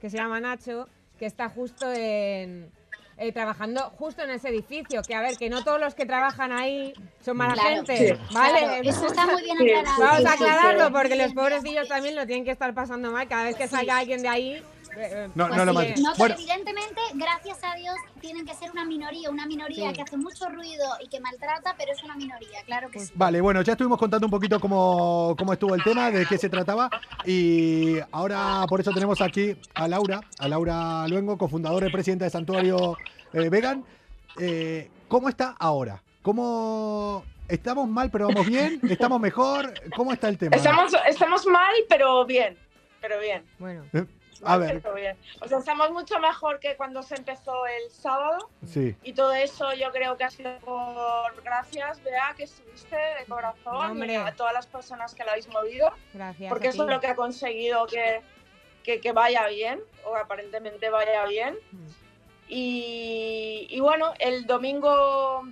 [0.00, 2.70] que se llama Nacho, que está justo en...
[3.18, 6.50] eh, trabajando justo en ese edificio, que a ver, que no todos los que trabajan
[6.52, 6.92] ahí
[7.24, 8.34] son mala Claro, gente, sí.
[8.34, 8.58] ¿vale?
[8.60, 10.00] Claro, eso está muy bien aclarado.
[10.00, 13.56] Vamos a aclararlo porque los pobrecillos también lo tienen que estar pasando mal cada vez
[13.56, 14.62] que salga alguien de ahí.
[14.96, 16.00] Eh, No, Pues no lo mates.
[16.00, 19.94] no, que Bueno, evidentemente, gracias a Dios, tienen que ser una minoría, una minoría Sí.
[19.96, 23.12] que hace mucho ruido y que maltrata, pero es una minoría, claro que sí.
[23.14, 26.48] Vale, bueno, ya estuvimos contando un poquito cómo, cómo estuvo el tema, de qué se
[26.48, 26.90] trataba.
[27.24, 32.30] Y ahora por eso tenemos aquí a Laura, a Laura Luengo, cofundadora y presidenta de
[32.30, 32.96] Santuario
[33.32, 33.84] eh, Vegan.
[34.40, 36.02] Eh, ¿Cómo está ahora?
[36.22, 38.80] ¿Cómo estamos mal pero vamos bien?
[38.88, 39.74] ¿Estamos mejor?
[39.96, 40.56] ¿Cómo está el tema?
[40.56, 42.56] Estamos, estamos mal, pero bien.
[43.00, 43.42] Pero bien.
[43.58, 43.84] Bueno,
[44.44, 45.16] A ver, bien.
[45.40, 48.50] O sea, estamos mucho mejor que cuando se empezó el sábado.
[48.66, 48.96] sí.
[49.02, 53.76] Y todo eso yo creo que ha sido por gracias, Bea, que estuviste de corazón
[53.92, 54.12] Hombre.
[54.14, 56.48] y a todas las personas que la habéis movido, gracias.
[56.48, 58.20] porque eso es lo que ha conseguido que,
[58.82, 61.56] que, que vaya bien, o aparentemente vaya bien.
[61.70, 61.86] Mm.
[62.48, 65.42] Y, y bueno, el domingo,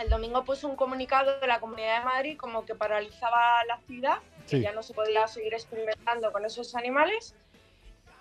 [0.00, 4.18] el domingo puso un comunicado de la Comunidad de Madrid como que paralizaba la actividad,
[4.48, 4.60] que Sí.
[4.60, 7.34] ya no se podía seguir experimentando con esos animales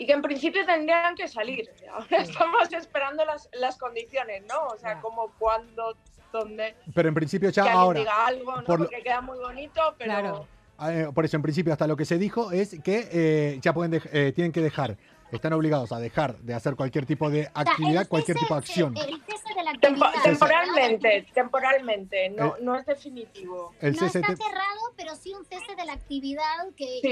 [0.02, 1.70] y que en principio tendrían que salir.
[1.94, 4.68] Ahora estamos esperando las, las condiciones, ¿no?
[4.74, 5.96] O sea, como cuándo,
[6.32, 8.64] dónde, Pero en principio que ya alguien ahora, diga algo, ¿no?
[8.64, 10.12] por lo- Porque queda muy bonito, pero...
[10.12, 10.48] Claro.
[10.90, 14.02] eh, por eso en principio hasta lo que se dijo es que eh, ya pueden
[14.12, 14.98] eh, tienen que dejar,
[15.32, 18.60] están obligados a dejar de hacer cualquier tipo de O sea, actividad, cualquier tipo de
[18.60, 18.98] acción.
[18.98, 19.22] El
[19.56, 20.24] de la Tempo- actividad.
[20.24, 23.74] temporalmente, temporalmente, no, Eh, no es definitivo.
[23.82, 26.42] El No está cerrado, pero sí un cese de la actividad
[26.76, 27.08] que Sí,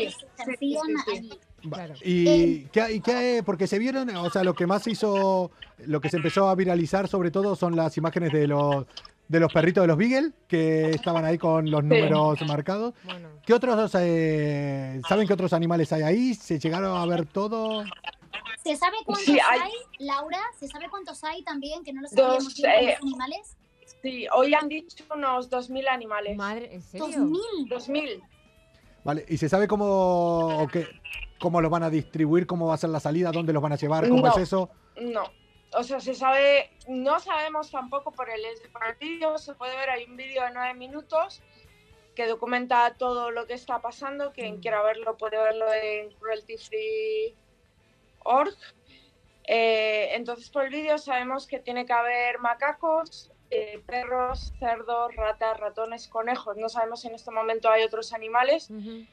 [0.60, 1.40] ellos sí, allí.
[1.70, 1.94] Claro.
[2.04, 5.52] Y qué, y qué- porque se vieron, o sea, lo que más hizo,
[5.86, 8.86] lo que se empezó a viralizar sobre todo son las imágenes de los
[9.28, 12.96] de los perritos de los Beagle que estaban ahí con los números marcados.
[13.04, 16.34] Bueno, ¿Qué otros eh, saben qué otros animales hay ahí?
[16.34, 17.84] ¿Se llegaron a ver todo?
[18.64, 19.60] ¿Se sabe cuántos Sí, hay...
[19.60, 19.72] hay-
[20.06, 20.40] Laura?
[20.60, 21.84] ¿Se sabe cuántos hay también?
[21.84, 22.16] Que no lo Dos,
[22.54, 23.58] sabíamos eh, ¿cuántos animales?
[24.02, 26.38] Sí, hoy han dicho unos 2.000 animales.
[26.38, 27.08] madre, ¿en serio?
[27.08, 27.70] Dos mil.
[27.70, 28.22] 2.000.
[29.04, 30.88] Vale, ¿y se sabe cómo o qué,
[31.40, 33.78] cómo los van a distribuir, cómo va a ser la salida, dónde los van a
[33.78, 34.32] llevar, cómo No.
[34.32, 34.70] es eso?
[35.02, 35.24] No.
[35.74, 38.42] O sea, se sabe, no sabemos tampoco por el,
[38.72, 41.42] por el vídeo, se puede ver, hay un vídeo de nueve minutos
[42.16, 44.32] que documenta todo lo que está pasando.
[44.34, 44.62] Quien Mm.
[44.62, 46.10] quiera verlo puede verlo en
[48.20, 48.58] crueltyfree.org.
[49.46, 55.60] Eh, entonces, por el vídeo sabemos que tiene que haber macacos, eh, perros, cerdos, ratas,
[55.60, 56.56] ratones, conejos.
[56.58, 58.70] No sabemos si en este momento hay otros animales.
[58.70, 59.06] Ujú.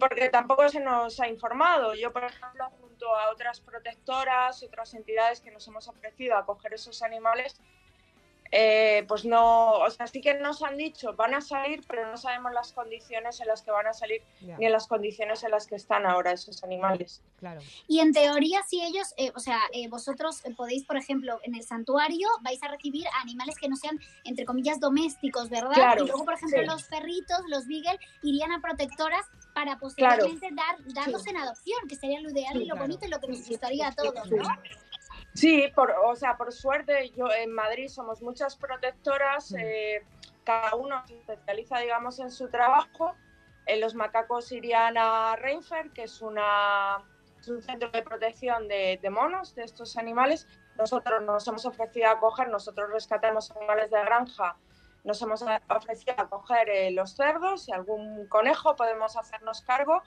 [0.00, 1.94] porque tampoco se nos ha informado.
[1.94, 6.74] Yo, por ejemplo, junto a otras protectoras otras entidades que nos hemos ofrecido a coger
[6.74, 7.60] esos animales,
[8.52, 12.16] eh, pues no, o sea, sí que nos han dicho, van a salir, pero no
[12.16, 15.52] sabemos las condiciones en las que van a salir Ya, ni en las condiciones en
[15.52, 17.22] las que están ahora esos animales.
[17.38, 17.60] claro.
[17.86, 21.54] Y en teoría, si ellos, eh, o sea, eh, vosotros eh, podéis, por ejemplo, en
[21.54, 25.74] el santuario vais a recibir animales que no sean, entre comillas, domésticos, ¿verdad?
[25.74, 26.66] Claro, y luego, por ejemplo, sí.
[26.66, 32.20] los perritos, los beagle, irían a protectoras para posteriormente dar, darlos en adopción, que sería
[32.20, 32.80] lo ideal y lo Claro.
[32.82, 34.44] bonito y lo que nos gustaría a todos, ¿no?
[35.34, 39.56] Sí, por, o sea, por suerte, yo en Madrid somos muchas protectoras, Mm.
[39.60, 40.04] eh,
[40.44, 43.14] cada uno se especializa, digamos, en su trabajo.
[43.66, 46.98] Eh, los macacos irían a Reinfer, que es, una,
[47.38, 50.48] es un centro de protección de, de monos, de estos animales.
[50.76, 54.56] Nosotros nos hemos ofrecido a coger, nosotros rescatamos animales de granja,
[55.04, 60.02] nos hemos ofrecido a coger eh, los cerdos y algún conejo, podemos hacernos cargo.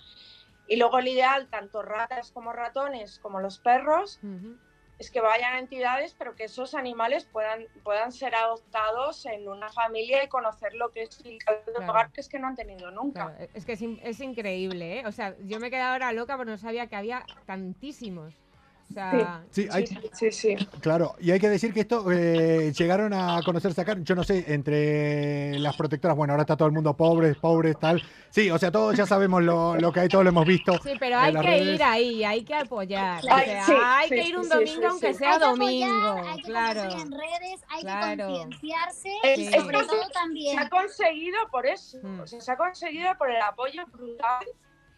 [0.67, 4.57] Y luego el ideal, tanto ratas como ratones, como los perros, Ujú.
[4.99, 9.69] Es que vayan a entidades, pero que esos animales puedan, puedan ser adoptados en una
[9.71, 11.91] familia y conocer lo que es el calor de Claro.
[11.91, 13.35] hogar, que es que no han tenido nunca.
[13.35, 15.07] Claro, es que es, es increíble, ¿eh?
[15.07, 18.42] O sea, yo me he quedado ahora loca porque no sabía que había tantísimos.
[18.89, 20.55] O sea, Sí, hay, Sí, sí, sí.
[20.81, 24.53] Claro, y hay que decir que esto eh, llegaron a conocerse acá, yo no sé,
[24.53, 28.03] entre las protectoras, bueno, ahora está todo el mundo pobres, pobres, tal.
[28.29, 30.73] Sí, o sea, todos ya sabemos lo, lo que hay, todos lo hemos visto.
[30.83, 31.75] sí, pero hay que redes.
[31.75, 33.21] ir ahí, hay que apoyar.
[33.21, 33.41] Claro.
[33.41, 35.19] o sea, Sí, hay sí, que ir un sí, domingo sí, aunque sí.
[35.19, 36.07] sea hay que domingo.
[36.07, 36.81] apoyar, hay que claro.
[36.83, 38.27] en redes, hay Claro.
[38.27, 42.19] que concienciarse Es- y sobre todo Se también ha conseguido por eso, Mm.
[42.19, 44.45] o sea, se ha conseguido por el apoyo brutal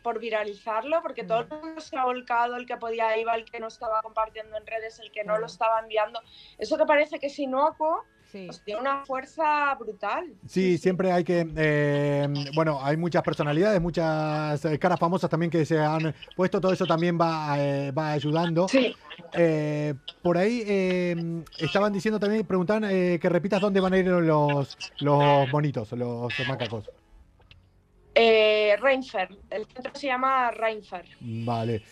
[0.05, 3.59] por viralizarlo, porque todo el mundo se ha volcado, el que podía iba, el que
[3.59, 6.19] no estaba compartiendo en redes, el que no lo estaba enviando.
[6.59, 10.31] Eso que parece que es inocuo, pues tiene una fuerza brutal.
[10.45, 11.47] Sí, siempre hay que.
[11.57, 16.61] eh, bueno, hay muchas personalidades, muchas eh, caras famosas también que se han puesto.
[16.61, 18.67] Todo eso también va, eh, va ayudando.
[18.67, 18.95] Sí.
[19.33, 24.05] Eh, por ahí eh, estaban diciendo también, preguntaban eh, que repitas dónde van a ir
[24.05, 26.91] los, los monitos, los, los macacos.
[28.15, 31.05] Eh, Reinfer, el centro se llama Reinfer.
[31.19, 31.83] Vale.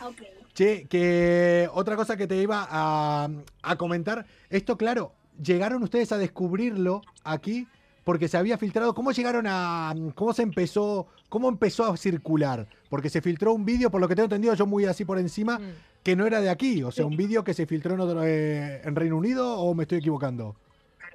[0.53, 3.27] Che, que otra cosa que te iba a,
[3.63, 7.67] a comentar, esto claro, llegaron ustedes a descubrirlo aquí
[8.05, 8.93] porque se había filtrado.
[8.93, 12.67] ¿Cómo llegaron a, cómo se empezó, cómo empezó a circular?
[12.89, 15.57] Porque se filtró un vídeo, por lo que tengo entendido, yo muy así por encima,
[15.59, 15.73] Mm.
[16.03, 18.81] que no era de aquí, o sea, un vídeo que se filtró en, otro, eh,
[18.83, 20.55] en Reino Unido o me estoy equivocando.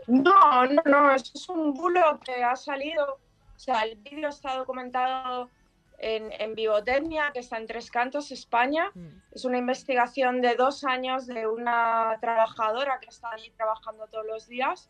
[0.07, 3.19] No, no, no, eso es un bulo que ha salido.
[3.59, 5.51] O sea, el vídeo está documentado
[5.99, 8.93] en, en Vivotecnia, que está en Tres Cantos, España.
[8.95, 9.09] Mm.
[9.33, 14.47] Es una investigación de dos años de una trabajadora que está allí trabajando todos los
[14.47, 14.89] días.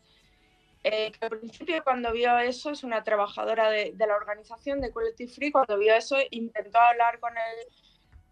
[0.83, 4.91] eh, que al principio cuando vio eso, es una trabajadora de, de la organización de
[4.91, 7.67] Quality Free, cuando vio eso intentó hablar con el,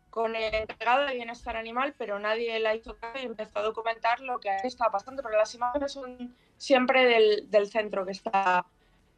[0.09, 4.19] con el encargado de bienestar animal, pero nadie la hizo caso y empezó a documentar
[4.21, 8.65] lo que estaba pasando, pero las imágenes son siempre del, del centro que está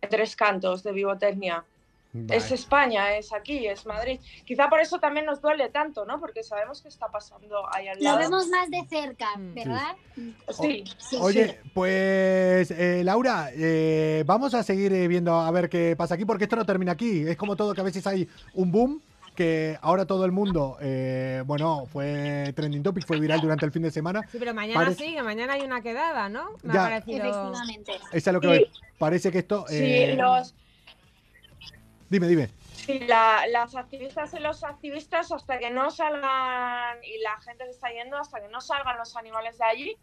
[0.08, 1.64] Tres Cantos, de Vivotecnia.
[2.28, 4.20] Es España, es aquí, es Madrid.
[4.44, 6.20] Quizá por eso también nos duele tanto, ¿no?
[6.20, 8.18] Porque sabemos qué está pasando ahí al Lo lado.
[8.18, 9.54] vemos más de cerca, Mm.
[9.54, 9.96] ¿verdad?
[10.60, 10.84] Sí.
[10.98, 11.18] Sí.
[11.22, 16.26] Oye, pues eh, Laura, eh, vamos a seguir eh, viendo a ver qué pasa aquí,
[16.26, 17.28] porque esto no termina aquí.
[17.28, 19.00] Es como todo que a veces hay un boom,
[19.39, 23.84] que ahora todo el mundo, eh, bueno, fue trending topic, fue viral durante el fin
[23.84, 24.21] de semana.
[24.30, 26.49] Sí, pero mañana Parece- sí, que mañana hay una quedada, ¿no?
[26.62, 26.82] Me Ya.
[26.88, 27.25] ha parecido.
[27.25, 27.93] Efectivamente.
[28.12, 28.54] Es lo que Sí.
[28.54, 28.71] voy.
[28.97, 29.63] Parece que esto...
[29.69, 30.54] Sí, eh, los,
[32.10, 32.49] Dime, dime.
[32.73, 37.69] sí, la- las activistas y los activistas, hasta que no salgan, y la gente que
[37.69, 39.97] está yendo, hasta que no salgan los animales de allí,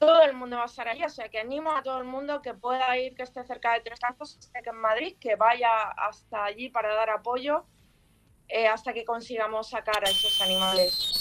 [0.00, 1.04] todo el mundo va a estar allí.
[1.04, 3.82] O sea, que animo a todo el mundo que pueda ir, que esté cerca de
[3.82, 5.70] Tres Cantos, que en Madrid, que vaya
[6.08, 7.64] hasta allí para dar apoyo
[8.48, 11.14] eh, hasta que consigamos sacar a esos animales.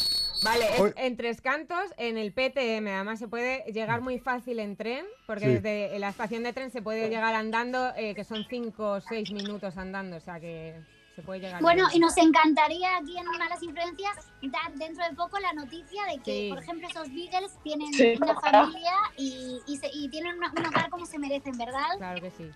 [0.44, 0.94] Vale, Oye.
[0.98, 2.88] en Tres Cantos, en el PTM.
[2.94, 5.52] Además, se puede llegar muy fácil en tren, porque Sí.
[5.56, 9.32] desde la estación de tren se puede llegar andando, eh, que son 5 o 6
[9.32, 10.80] minutos andando, o sea que
[11.16, 11.60] se puede llegar.
[11.63, 11.98] Bueno, bien.
[11.98, 16.32] y nos encantaría aquí en Malas Influencias dar dentro de poco la noticia de que,
[16.32, 16.50] Sí.
[16.50, 20.66] por ejemplo, esos Beagles tienen Sí, una familia y, y, se- y tienen una- un
[20.68, 21.98] hogar como se merecen, ¿verdad?
[21.98, 22.52] Claro que sí.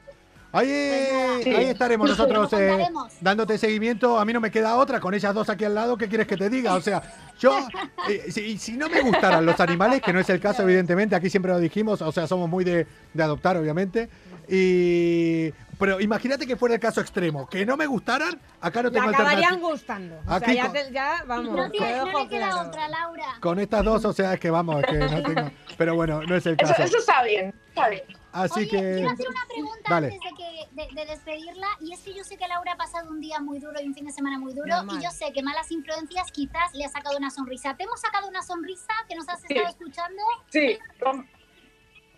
[0.54, 1.60] Ahí, Pues nada.
[1.60, 2.86] ahí estaremos nosotros eh,
[3.22, 4.20] dándote seguimiento.
[4.20, 5.98] A mí no me queda otra con ellas dos aquí al lado.
[5.98, 6.76] ¿Qué quieres que te diga?
[6.76, 7.02] O sea,
[7.40, 7.58] yo,
[8.10, 11.30] eh, si, si no me gustaran los animales, que no es el caso, evidentemente, aquí
[11.30, 14.10] siempre lo dijimos, o sea, somos muy de, de adoptar, obviamente.
[14.50, 15.54] Y.
[15.80, 19.54] Pero imagínate que fuera el caso extremo, que no me gustaran, acá no tengo acabarían
[19.56, 19.70] alternativa.
[19.72, 20.16] gustando.
[20.28, 21.56] O Aquí sea, ya, con- te- ya, vamos.
[21.58, 22.68] No, tiene- te no le queda claro.
[22.70, 23.24] otra, Laura.
[23.40, 25.52] Con estas dos, o sea, es que vamos, es que no tengo.
[25.80, 26.84] Pero bueno, no es el Eso, caso.
[26.84, 28.04] eso está bien, está bien.
[28.34, 28.78] Así Oye, que.
[28.96, 30.08] quiero hacer una pregunta Dale.
[30.08, 31.68] antes de, que, de, de despedirla.
[31.82, 33.94] Y es que yo sé que Laura ha pasado un día muy duro y un
[33.94, 34.68] fin de semana muy duro.
[34.68, 34.98] Normal.
[35.00, 37.76] Y yo sé que Malas Influencias quizás le ha sacado una sonrisa.
[37.76, 39.48] ¿Te hemos sacado una sonrisa que nos has Sí.
[39.50, 40.22] estado escuchando?
[40.50, 41.26] Sí, com-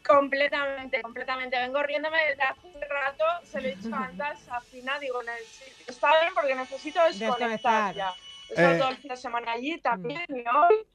[0.05, 1.57] completamente, completamente.
[1.59, 5.91] Vengo riéndome desde hace un rato, se lo he dicho antes a Fina, digo, necesito-
[5.91, 7.95] está bien porque necesito desconectar Desconectar.
[7.95, 8.13] ya.
[8.49, 10.85] He estado Eh, todo el fin de semana allí también y hoy.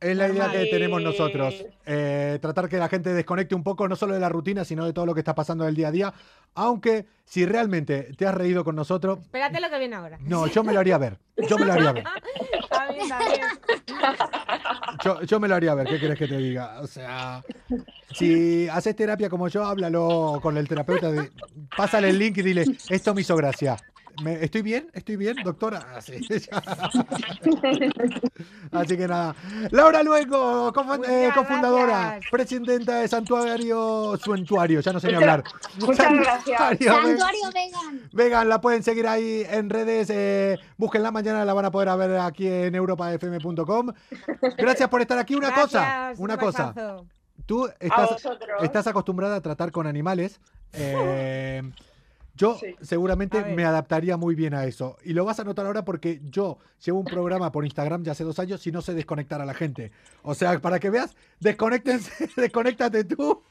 [0.00, 1.64] Es la idea que tenemos nosotros.
[1.84, 4.92] eh, tratar que la gente desconecte un poco, no solo de la rutina, sino de
[4.92, 6.14] todo lo que está pasando del día a día.
[6.54, 10.18] Aunque si realmente te has reído con nosotros, Espérate lo que viene ahora.
[10.20, 11.18] no, yo me lo haría ver.
[11.48, 12.04] Yo me lo haría ver.
[12.60, 13.46] Está bien, está bien.
[15.04, 15.86] Yo, yo me lo haría ver.
[15.88, 16.80] ¿Qué quieres que te diga?
[16.80, 17.42] O sea,
[18.12, 21.10] si haces terapia como yo, háblalo con el terapeuta.
[21.10, 21.30] de-
[21.76, 23.76] pásale el link y dile, esto me hizo gracia.
[24.22, 24.90] Me- ¿Estoy bien?
[24.92, 25.86] ¿Estoy bien, doctora?
[25.96, 26.14] Así,
[28.72, 29.34] Así que nada.
[29.70, 30.72] Laura Luengo,
[31.06, 32.30] eh, cofundadora, gracias.
[32.30, 35.44] presidenta de Santuario, Santuario, ya no sé ni hablar.
[35.80, 36.58] Muchas gracias.
[36.58, 38.08] Santuario Ve- Santuario Vegan.
[38.12, 40.08] Vegan, la pueden seguir ahí en redes.
[40.10, 43.92] Eh, búsquenla mañana, la van a poder ver aquí en europafm.com.
[44.56, 45.34] Gracias por estar aquí.
[45.34, 46.74] Una cosa, una un cosa.
[47.46, 48.10] Tú estás,
[48.62, 50.40] estás acostumbrada a tratar con animales.
[50.72, 51.62] eh,
[52.38, 52.74] yo Sí.
[52.80, 54.96] seguramente me adaptaría muy bien a eso.
[55.04, 58.24] Y lo vas a notar ahora porque yo llevo un programa por Instagram ya hace
[58.24, 59.90] dos años y no sé desconectar a la gente.
[60.22, 63.42] O sea, para que veas, desconéctense, desconéctate tú,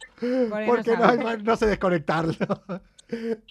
[0.65, 2.34] porque no no, no sé desconectarlo.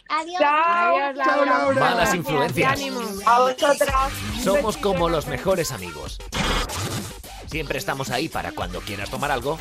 [0.08, 0.38] Adiós.
[0.38, 0.96] Chao.
[0.96, 1.80] Adiós, Chao, Laura.
[1.80, 2.80] Malas influencias.
[3.26, 4.12] A vosotras.
[4.42, 6.18] Somos como los mejores amigos.
[7.46, 9.58] Siempre estamos ahí para cuando quieras tomar algo.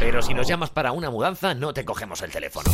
[0.00, 2.70] Pero si nos llamas para una mudanza, no te cogemos el teléfono.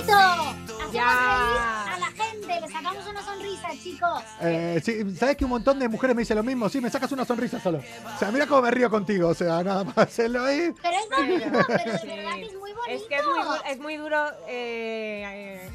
[0.00, 0.60] Bonito!
[0.90, 4.22] hacemos reír a la gente, le sacamos una sonrisa, chicos.
[4.40, 6.68] Eh, sí, ¿Sabes que un montón de mujeres me dicen lo mismo?
[6.68, 7.78] Sí, me sacas una sonrisa solo.
[7.78, 10.72] O sea, mira cómo me río contigo, o sea, nada más hacerlo ahí.
[10.82, 12.88] Pero es bonito, pero de verdad que es muy bonito.
[12.88, 15.70] Es que es muy, es muy duro eh, eh,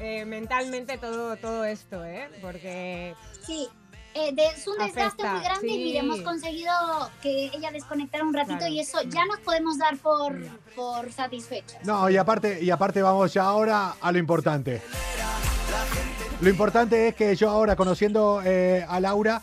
[0.00, 2.28] eh, mentalmente todo, todo esto, ¿eh?
[2.40, 3.14] Porque
[3.46, 3.68] Sí.
[4.16, 6.72] Eh, de- es un desgaste Afecta, muy grande y mire, hemos conseguido
[7.22, 8.72] que ella desconectara un ratito Claro.
[8.72, 10.36] y eso ya nos podemos dar por,
[10.74, 11.76] por satisfechos.
[11.84, 14.80] No, y aparte, y aparte vamos ya ahora a lo importante.
[16.40, 19.40] Lo importante es que yo ahora, conociendo eh, a Laura,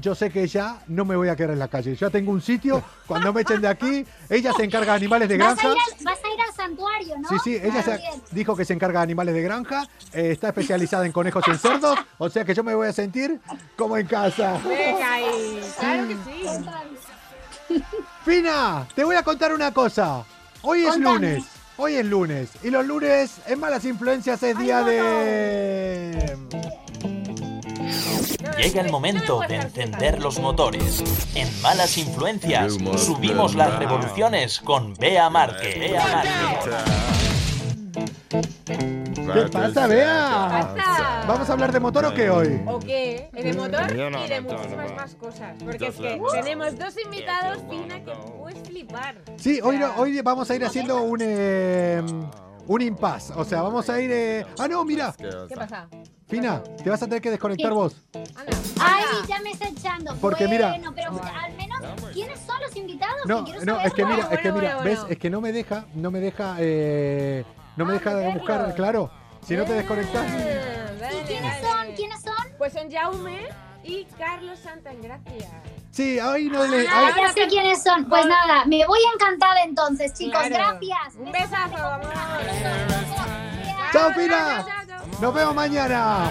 [0.00, 1.94] yo sé que ya no me voy a quedar en la calle.
[1.96, 5.38] Ya tengo un sitio, cuando me echen de aquí, ella se encarga de animales de
[5.38, 5.68] Vas a, granja.
[5.68, 7.28] ir al, vas a ir al santuario, ¿no?
[7.28, 8.22] Sí, sí, ella se- También.
[8.30, 11.58] dijo que se encarga de animales de granja, eh, está especializada en conejos y en
[11.58, 13.40] cerdos, o sea que yo me voy a sentir
[13.76, 14.58] como en casa.
[14.66, 17.82] venga ahí, claro que sí.
[18.24, 20.24] Fina, te voy a contar una cosa.
[20.62, 21.14] Hoy es Contame.
[21.14, 21.44] lunes.
[21.76, 22.48] Hoy es lunes.
[22.64, 26.36] Y los lunes en Malas Influencias es día de...
[28.56, 31.02] Llega el momento de encender los motores.
[31.34, 35.78] En Malas Influencias subimos las revoluciones con Bea Márquez.
[35.78, 36.22] Bea
[39.34, 40.72] ¿Qué pasa, Bea?
[40.74, 41.24] Pasa.
[41.26, 42.60] ¿Vamos a hablar de motor o qué hoy?
[42.66, 43.28] ¿O qué?
[43.32, 45.54] De motor Yo no, y de muchísimas más cosas.
[45.62, 49.16] Porque es que tenemos dos invitados, Fina, que puedes flipar.
[49.36, 51.20] Sí, hoy vamos a ir haciendo un...
[51.22, 52.02] eh,
[52.66, 53.32] un impasse.
[53.34, 54.10] O sea, vamos a ir...
[54.12, 55.14] eh, Ah, no, mira.
[55.16, 55.88] ¿Qué pasa?
[56.28, 57.74] Fina, te vas a tener que desconectar ¿Qué?
[57.74, 57.96] vos.
[58.80, 60.14] Ay, ya me está echando.
[60.20, 61.80] Porque mira- pero al menos,
[62.12, 63.22] ¿quiénes son los invitados?
[63.26, 65.00] No, Que quiero no, es que mira, es que Bueno, mira, bueno, ¿ves?
[65.08, 67.44] Es que no me deja, no me deja, eh,
[67.76, 68.38] no me Ah, deja de meterlos.
[68.46, 69.10] buscar, claro.
[69.46, 70.26] Si no te desconectas.
[70.30, 71.92] ¿Y quiénes son?
[71.96, 72.34] ¿Quiénes son?
[72.58, 73.48] Pues son Jaume
[73.82, 75.48] y Carlos Santagracia.
[75.90, 76.86] Sí, ahí no le.
[76.88, 78.04] Ah, ya sé quiénes son.
[78.06, 80.42] Pues nada, me voy encantada entonces, chicos.
[80.46, 80.78] Claro.
[80.78, 81.14] Gracias.
[81.18, 82.06] Un besazo, vamos.
[83.92, 84.64] ¡Chao, Fina!
[85.20, 86.30] Nos vemos mañana.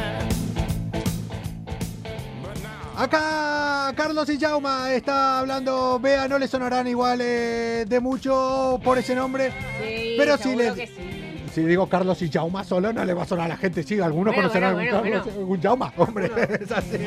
[2.96, 6.00] Acá Carlos y Jauma está hablando.
[6.00, 9.52] Vea, no le sonarán igual eh, de mucho por ese nombre.
[9.82, 11.44] Sí, Pero si seguro le- que sí.
[11.54, 13.82] Si digo Carlos y Jauma solo, no le va a sonar a la gente.
[13.84, 14.98] Sí, algunos Bueno, conocerán bueno,
[15.38, 15.92] algún Jauma.
[15.98, 16.98] Hombre, es así.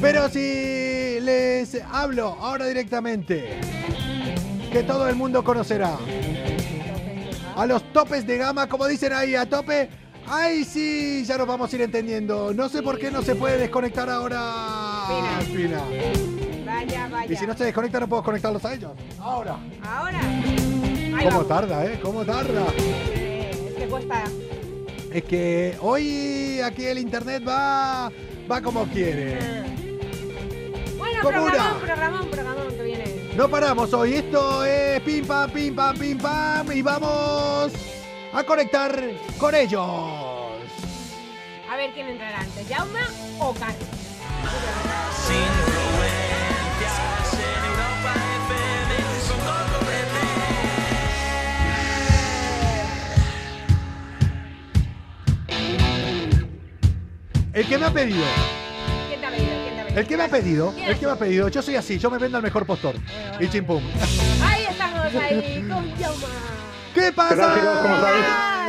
[0.00, 3.58] Pero si les hablo ahora directamente,
[4.70, 5.96] que todo el mundo conocerá.
[7.56, 9.88] A los topes de gama, como dicen ahí, a tope.
[10.28, 11.24] ¡Ay, sí!
[11.26, 12.52] Ya nos vamos a ir entendiendo.
[12.52, 15.40] No sé por qué no se puede desconectar ahora.
[15.46, 15.80] Fina.
[16.64, 17.32] Vaya, vaya.
[17.32, 18.90] Y si no se desconecta, no puedo conectarlos a ellos.
[19.20, 19.56] Ahora.
[19.88, 20.20] Ahora.
[20.20, 21.48] Ahí ¿Cómo vamos.
[21.48, 22.00] tarda, eh?
[22.02, 22.66] ¿Cómo tarda?
[22.76, 24.24] Eh, Es que cuesta.
[25.12, 28.10] Es que hoy aquí el internet va,
[28.50, 29.38] va como quiere.
[30.98, 31.40] Bueno, Comuna.
[31.52, 33.04] programón, programón, programón que viene.
[33.36, 34.14] No paramos hoy.
[34.14, 36.72] Esto es pim pam, pim pam, pim pam.
[36.72, 37.72] Y vamos
[38.36, 39.02] a conectar
[39.38, 39.80] con ellos.
[41.70, 43.00] A ver quién entrará antes, Jaume
[43.38, 43.88] o Carlos.
[57.54, 58.22] El que me ha pedido,
[59.08, 59.46] ¿Quién te ha pedido?
[59.62, 60.00] ¿Quién te ha pedido?
[60.00, 61.48] el que me ha pedido, el que me ha pedido.
[61.48, 62.96] Yo soy así, yo me vendo al mejor postor.
[63.40, 63.82] Y chimpum.
[64.44, 66.55] Ahí estamos, ahí, con Jaume.
[66.96, 67.34] ¿Qué pasa?
[67.34, 67.78] ¿Qué tal, chicos?
[67.82, 68.24] ¿Cómo estáis?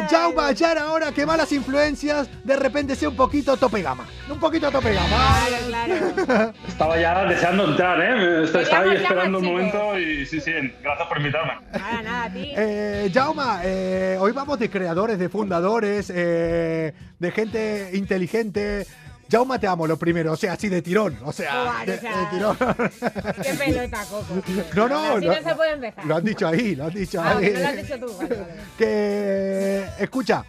[0.09, 4.05] Jaume, ya era hora que malas influencias de repente sea un poquito tope gama.
[4.30, 5.07] Un poquito tope gama.
[5.07, 6.53] Claro, claro.
[6.67, 8.43] Estaba ya deseando entrar, ¿eh?
[8.43, 10.51] Estaba ahí esperando un momento y sí, sí,
[10.84, 11.53] gracias por invitarme.
[11.71, 12.53] Nada, nada, a ti.
[12.55, 18.86] Eh, Jauma, eh, hoy vamos de creadores, de fundadores, eh, de gente inteligente.
[19.30, 21.99] Jauma, te amo, lo primero, o sea, así de tirón, o sea, Joder, de, o
[22.11, 22.57] sea, de tirón.
[23.43, 24.25] Qué pelota, Coco.
[24.75, 26.05] No, no, Así no, no se puede empezar.
[26.05, 27.51] Lo han dicho ahí, lo han dicho Ah, ahí.
[27.53, 28.17] no lo has dicho tú.
[28.17, 28.53] Vale, vale.
[28.78, 30.45] Que, escucha,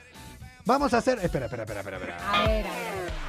[0.64, 2.16] vamos a hacer, espera, espera, espera, espera, espera.
[2.32, 3.28] A ver, a ver.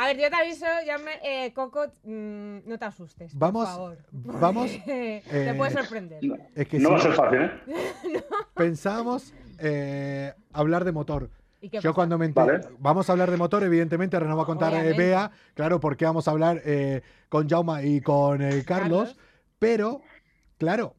[0.00, 3.32] A ver, yo te aviso, ya me, eh, Coco, mm, no te asustes.
[3.32, 3.98] por Vamos, favor.
[4.12, 6.20] vamos, te eh, puede sorprender.
[6.54, 8.24] Es que No sí, va a ser fácil, ¿eh?
[8.54, 11.30] pensamos eh, hablar de motor.
[11.60, 11.94] ¿Y qué Yo pasa?
[11.94, 12.60] cuando me enter- Vale.
[12.78, 14.92] Vamos a hablar de motor, evidentemente, ahora nos va a contar eh.
[14.92, 19.16] Bea, claro, porque vamos a hablar eh, con Jauma y con eh, Carlos, Carlos.
[19.58, 20.00] pero,
[20.56, 20.94] claro,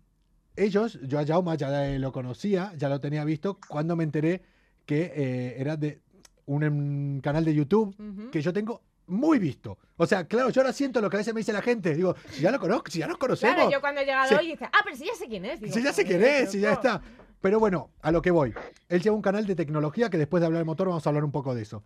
[0.55, 4.41] ellos, yo a Jauma ya eh, lo conocía, ya lo tenía visto, cuando me enteré
[4.85, 6.01] que eh, era de
[6.45, 8.29] un em, canal de YouTube Ujú.
[8.31, 9.77] que yo tengo muy visto.
[9.97, 12.15] O sea, claro, yo ahora siento lo que a veces me dice la gente, digo,
[12.31, 13.55] si ya lo conozco, si ya nos conocemos.
[13.55, 14.35] Claro, yo cuando he llegado Sí.
[14.35, 15.59] hoy dice, ah, pero si ya sé quién es.
[15.61, 16.87] Digo, Si ya sé quién "Joder, es, si ya Coco".
[16.87, 17.01] está.
[17.41, 18.53] Pero bueno, a lo que voy.
[18.89, 21.23] Él lleva un canal de tecnología que después de hablar de motor vamos a hablar
[21.23, 21.83] un poco de eso.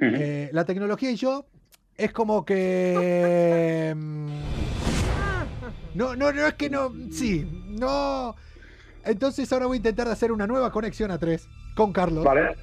[0.00, 1.46] Eh, la tecnología y yo
[1.96, 3.94] es como que...
[3.96, 4.28] mm,
[5.94, 6.92] No, no, no es que no...
[7.10, 8.34] Sí, no...
[9.04, 11.48] Entonces ahora voy a intentar hacer una nueva conexión a tres
[11.80, 12.24] con Carlos.
[12.24, 12.56] Vale.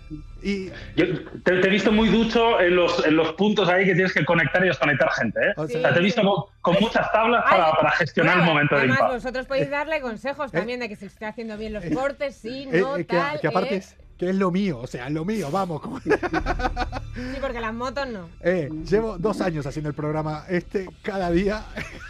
[0.44, 1.06] Y Yo
[1.44, 4.24] te, te he visto muy ducho en los, en los puntos ahí que tienes que
[4.24, 5.54] conectar y desconectar gente, ¿eh?
[5.58, 8.54] O sea- te he visto con, con muchas tablas para, Ay, para gestionar el bueno,
[8.54, 9.16] momento de Además, impasse.
[9.16, 12.82] vosotros podéis darle consejos también de que se esté haciendo bien los cortes, sí, eh,
[12.82, 13.40] no, eh, que, tal.
[13.40, 13.78] que aparte eh.
[13.78, 15.82] es, que es lo mío, o sea, lo mío, vamos.
[15.82, 16.00] como-
[17.18, 18.30] Sí, porque las motos no.
[18.42, 21.64] Eh, llevo dos años haciendo el programa este cada día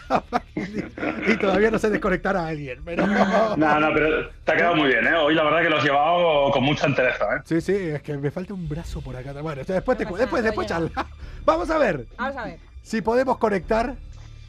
[0.55, 3.07] y todavía no sé desconectar a alguien, pero...
[3.07, 5.15] No, no, pero te ha quedado muy bien, ¿eh?
[5.15, 7.39] Hoy la verdad que lo has llevado con mucha entereza, ¿eh?
[7.45, 9.31] Sí, sí, es que me falta un brazo por acá.
[9.41, 10.89] Bueno, después, te, cu- pasa después, después charla.
[11.45, 12.59] Vamos a ver Vamos a ver.
[12.81, 13.95] si podemos conectar.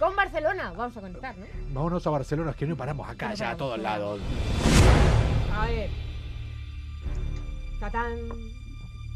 [0.01, 1.47] Con Barcelona, vamos a conectar, ¿no?
[1.73, 4.21] Vámonos a Barcelona, es que no paramos acá, No ya a todos lados.
[5.57, 5.91] A ver.
[7.81, 8.17] Catán.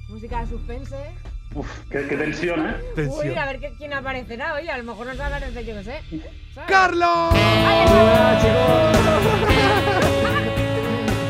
[0.08, 0.96] Música de suspense.
[1.54, 2.76] Uf, qué, qué tensión, ¿eh?
[2.94, 3.28] Tensión.
[3.28, 4.54] Uy, a ver qué- quién aparecerá.
[4.54, 6.00] Oye, a lo mejor nos aparece, yo qué sé.
[6.54, 6.68] ¿sabes?
[6.70, 7.34] ¡Carlos!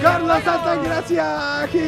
[0.02, 1.62] ¡Carlos Altagracia!
[1.62, 1.80] aquí!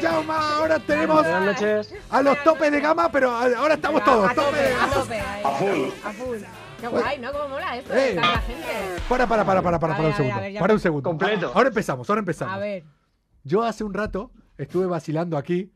[0.00, 0.56] ¡Llama!
[0.56, 1.94] Ahora tenemos Buenas noches.
[2.10, 4.30] a los topes de gama, pero ahora estamos A- todos.
[4.30, 5.20] A tope de a tope.
[5.20, 5.88] A full.
[6.04, 6.38] A full.
[6.80, 7.32] Qué guay, ¿no?
[7.32, 7.94] Cómo mola esto.
[7.94, 8.14] Eh.
[8.14, 9.02] de gente.
[9.08, 10.36] Para, para, para, para, para, A para un a segundo.
[10.36, 11.08] a Para un segundo.
[11.10, 11.46] Completo.
[11.48, 12.54] Ah, Ahora empezamos, ahora empezamos.
[12.54, 12.84] A ver.
[13.44, 14.30] Yo hace un rato
[14.62, 15.70] estuve vacilando aquí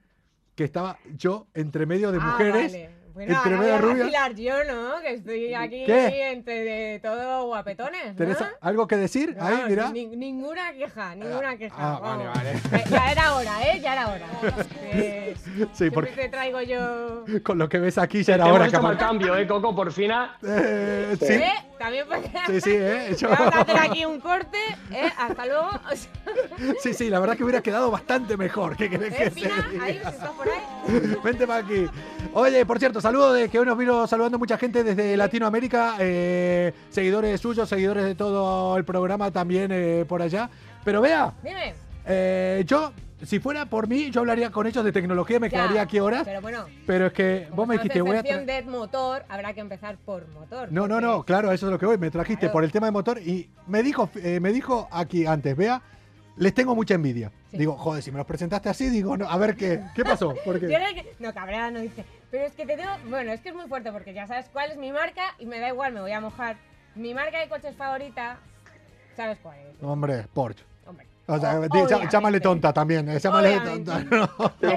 [0.54, 2.90] que estaba yo entre medio de Ah, mujeres, vale.
[3.16, 3.98] Bueno, entre ahora medio de voy a rubias.
[4.12, 5.00] vacilar yo, ¿no?
[5.00, 6.32] Que estoy aquí ¿Qué?
[6.32, 8.14] entre de todo guapetones, ¿no?
[8.14, 9.34] ¿Tenés algo que decir?
[9.40, 9.90] Ahí, Vamos, mira.
[9.90, 11.74] ni- ninguna queja, ninguna queja.
[11.78, 12.50] ah, vale, vale.
[12.52, 13.80] Eh, Ya era hora, ¿eh?
[13.80, 14.26] Ya era hora.
[14.82, 15.34] Eh,
[15.72, 17.24] Sí, porque te traigo yo...
[17.42, 18.96] con lo que ves aquí ya era hora mal capaz.
[18.98, 19.74] cambio, ¿eh, Coco?
[19.74, 20.36] Por fin ha...
[20.46, 21.52] Eh, sí, ¿Eh?
[21.78, 22.30] También porque...
[22.46, 23.14] sí, sí, eh.
[23.18, 24.58] yo- Vamos a hacer aquí un corte,
[24.90, 25.10] ¿eh?
[25.18, 25.68] Hasta luego.
[26.82, 28.76] Sí, sí, la verdad que hubiera quedado bastante mejor.
[28.76, 29.68] ¿Qué ¿eh, que Fina?
[29.70, 31.16] te Ahí, si estás por ahí.
[31.24, 31.86] Vente para aquí.
[32.32, 36.72] Oye, por cierto, saludo de que hoy nos vino saludando mucha gente desde Latinoamérica, eh,
[36.90, 40.48] seguidores suyos, seguidores de todo el programa también eh, por allá.
[40.84, 41.74] Pero vea, Dime.
[42.06, 42.92] eh, yo,
[43.24, 46.22] si fuera por mí, yo hablaría con ellos de tecnología, me Ya, quedaría aquí horas.
[46.24, 48.22] Pero bueno, Pero es que vos me dijiste, voy a...
[48.22, 50.70] de motor, habrá que empezar por motor.
[50.70, 51.98] No, no, no, claro, eso es lo que voy.
[51.98, 52.52] Me trajiste Claro.
[52.52, 55.80] por el tema de motor y me dijo, eh, me dijo aquí antes, vea,
[56.36, 57.32] les tengo mucha envidia.
[57.50, 57.56] Sí.
[57.58, 60.34] Digo, joder, si me los presentaste así, digo, no, a ver qué, ¿qué pasó?
[60.44, 62.04] Porque Yo era el que- No, Cabrera no dice.
[62.30, 62.90] Pero es que te tengo.
[63.08, 65.58] Bueno, es que es muy fuerte porque ya sabes cuál es mi marca y me
[65.60, 66.56] da igual, me voy a mojar.
[66.94, 68.38] Mi marca de coches favorita,
[69.16, 69.82] ¿sabes cuál es?
[69.82, 70.64] Hombre, Porsche.
[71.28, 72.08] O sea, obviamente.
[72.08, 73.90] llámale tonta también, eh, llámale Obviamente.
[73.90, 74.16] tonta.
[74.16, 74.26] no.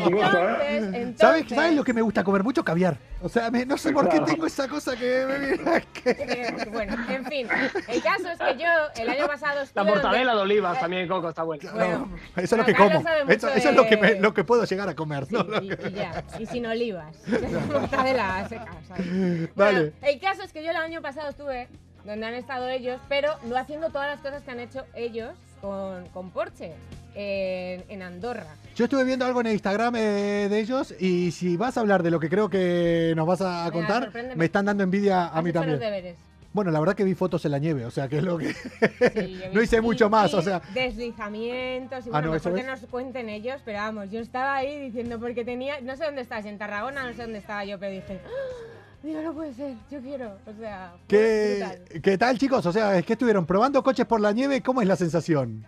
[0.09, 0.77] Gusto, ¿eh?
[0.77, 1.17] Entonces, entonces.
[1.19, 2.43] ¿Sabes, ¿Sabes lo que me gusta comer?
[2.43, 2.97] Mucho caviar.
[3.21, 4.25] O sea, me- no sé por qué Claro.
[4.33, 5.85] tengo esa cosa que me viene.
[5.93, 7.47] que- Eh, Bueno, en fin.
[7.87, 8.69] El caso es que yo
[9.03, 9.83] el año pasado estuve.
[9.83, 11.71] La mortadela donde- de olivas también, Coco, está buena.
[11.71, 13.03] Bueno, no, eso es lo que como.
[13.03, 15.25] sabe mucho Eso, eso es lo que, me- de- lo que puedo llegar a comer.
[15.27, 15.43] Sí, ¿no?
[15.43, 17.15] Lo y, que- y ya, y sin olivas.
[17.71, 19.05] Mortadela seca, ¿sabes?
[19.07, 19.49] Dale.
[19.55, 21.67] Bueno, el caso es que yo el año pasado estuve
[22.05, 25.31] donde han estado ellos, pero no haciendo todas las cosas que han hecho ellos
[25.61, 26.73] con, con Porsche
[27.15, 28.55] en, en Andorra.
[28.75, 32.03] Yo estuve viendo algo en el Instagram eh, de ellos y si vas a hablar
[32.03, 35.43] de lo que creo que nos vas a contar, me están dando envidia a ¿Has
[35.43, 35.73] mí también.
[35.73, 36.15] los deberes?
[36.51, 38.53] Bueno, la verdad que vi fotos en la nieve, o sea, que es lo que...
[38.53, 40.61] Sí, no hice mucho más, o sea...
[40.73, 44.79] Deslizamientos y Ah, bueno, no, mejor que nos cuenten ellos, pero vamos, yo estaba ahí
[44.79, 47.91] diciendo, porque tenía, no sé dónde estás, en Tarragona, no sé dónde estaba yo, pero
[47.91, 48.78] dije, ¡Ah!
[49.03, 51.63] Digo, no puede ser, yo quiero, o sea, ¿Qué.
[52.03, 52.65] ¿Qué tal, chicos?
[52.65, 54.61] O sea, es que estuvieron probando coches por la nieve.
[54.61, 55.65] ¿Cómo es la sensación?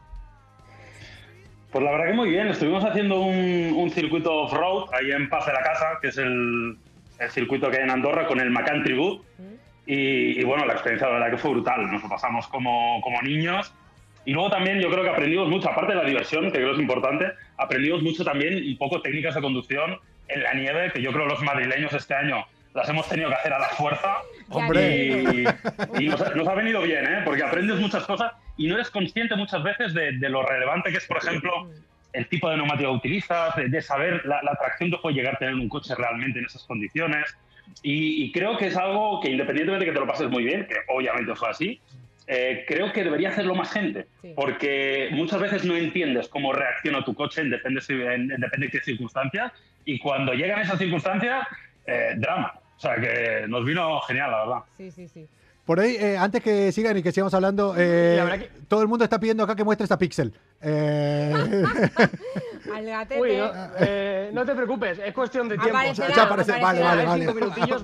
[1.72, 2.48] Pues la verdad que muy bien.
[2.48, 6.78] Estuvimos haciendo un, un circuito off-road ahí en Paz de la Casa, que es el,
[7.20, 9.24] el circuito que hay en Andorra con el Macan Tribut.
[9.86, 11.90] Y, y bueno, la experiencia la verdad que fue brutal.
[11.90, 13.74] Nos lo pasamos como, como niños.
[14.26, 16.76] Y luego también yo creo que aprendimos mucho, aparte de la diversión, que creo que
[16.76, 17.26] es importante,
[17.58, 21.42] aprendimos mucho también un poco técnicas de conducción en la nieve, que yo creo los
[21.42, 24.18] madrileños este año las hemos tenido que hacer a la fuerza.
[24.50, 25.24] Hombre.
[25.98, 27.22] Y, y nos, ha- nos ha venido bien, ¿eh?
[27.26, 30.98] porque aprendes muchas cosas y no eres consciente muchas veces de, de lo relevante que
[30.98, 31.70] es, por ejemplo,
[32.14, 35.36] el tipo de neumático que utilizas, de, de saber la, la tracción que puede llegar
[35.36, 37.36] a tener un coche realmente en esas condiciones.
[37.84, 40.66] Y, y creo que es algo que independientemente de que te lo pases muy bien,
[40.68, 41.80] que obviamente fue así,
[42.28, 44.34] eh, creo que debería hacerlo más gente, Sí.
[44.36, 48.80] porque muchas veces no entiendes cómo reacciona tu coche en depende, en depende de qué
[48.82, 49.52] circunstancias,
[49.86, 51.48] y cuando llegan esas circunstancias,
[51.88, 52.54] eh, drama.
[52.82, 54.64] O sea que nos vino genial, la verdad.
[54.76, 55.28] Sí, sí, sí.
[55.72, 59.06] Por ahí, eh, antes que sigan y que sigamos hablando, eh, que- todo el mundo
[59.06, 60.34] está pidiendo acá que muestres a Pixel.
[60.64, 61.34] Eh.
[63.20, 65.76] Uy, no, eh, no te preocupes, es cuestión de tiempo.
[65.78, 67.26] Aparecerá, o sea, ya aparece, vale, vale, vale.
[67.26, 67.84] cinco minutillos.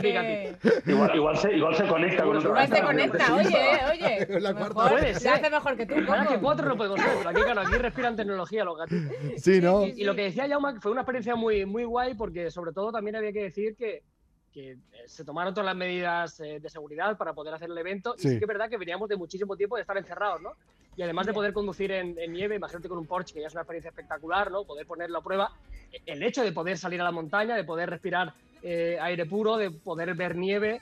[0.00, 4.26] Que- Igual, igual, se, igual se conecta con otro Igual se conecta, oye, oye.
[4.40, 7.42] La mejor, se hace mejor que tú, Ahora que cuatro no podemos ser, pero aquí,
[7.42, 9.12] claro, aquí respiran tecnología los gatitos.
[9.36, 9.82] sí, ¿no?
[9.84, 12.72] sí, Y lo que decía Jaume que fue una experiencia muy, muy guay porque sobre
[12.72, 14.02] todo también había que decir que,
[14.52, 18.14] que, eh, se tomaron todas las medidas eh, de seguridad para poder hacer el evento
[18.16, 18.28] Sí.
[18.28, 20.52] y sí que es verdad que veníamos de muchísimo tiempo de estar encerrados, ¿no?
[20.96, 23.62] Y además de poder conducir en, nieve, imagínate con un Porsche, que ya es una
[23.62, 24.64] experiencia espectacular, ¿no?
[24.64, 25.52] Poder ponerlo a prueba.
[26.04, 28.34] El hecho de poder salir a la montaña, de poder respirar
[28.64, 30.80] eh, aire puro, de poder ver nieve.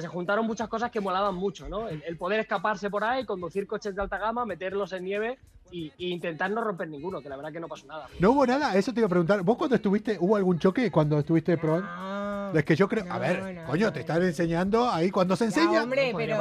[0.00, 1.88] Se juntaron muchas cosas que molaban mucho, ¿no?
[1.88, 5.38] El, poder escaparse por ahí, conducir coches de alta gama, meterlos en nieve
[5.70, 8.06] y, intentar no romper ninguno, que la verdad que no pasó nada.
[8.18, 9.42] No hubo nada, eso te iba a preguntar.
[9.42, 12.14] ¿Vos cuando estuviste, hubo algún choque cuando estuviste probando?
[12.58, 15.82] es que yo creo, a ver, coño, te están enseñando ahí cuando se enseña.
[15.82, 16.36] hombre, pero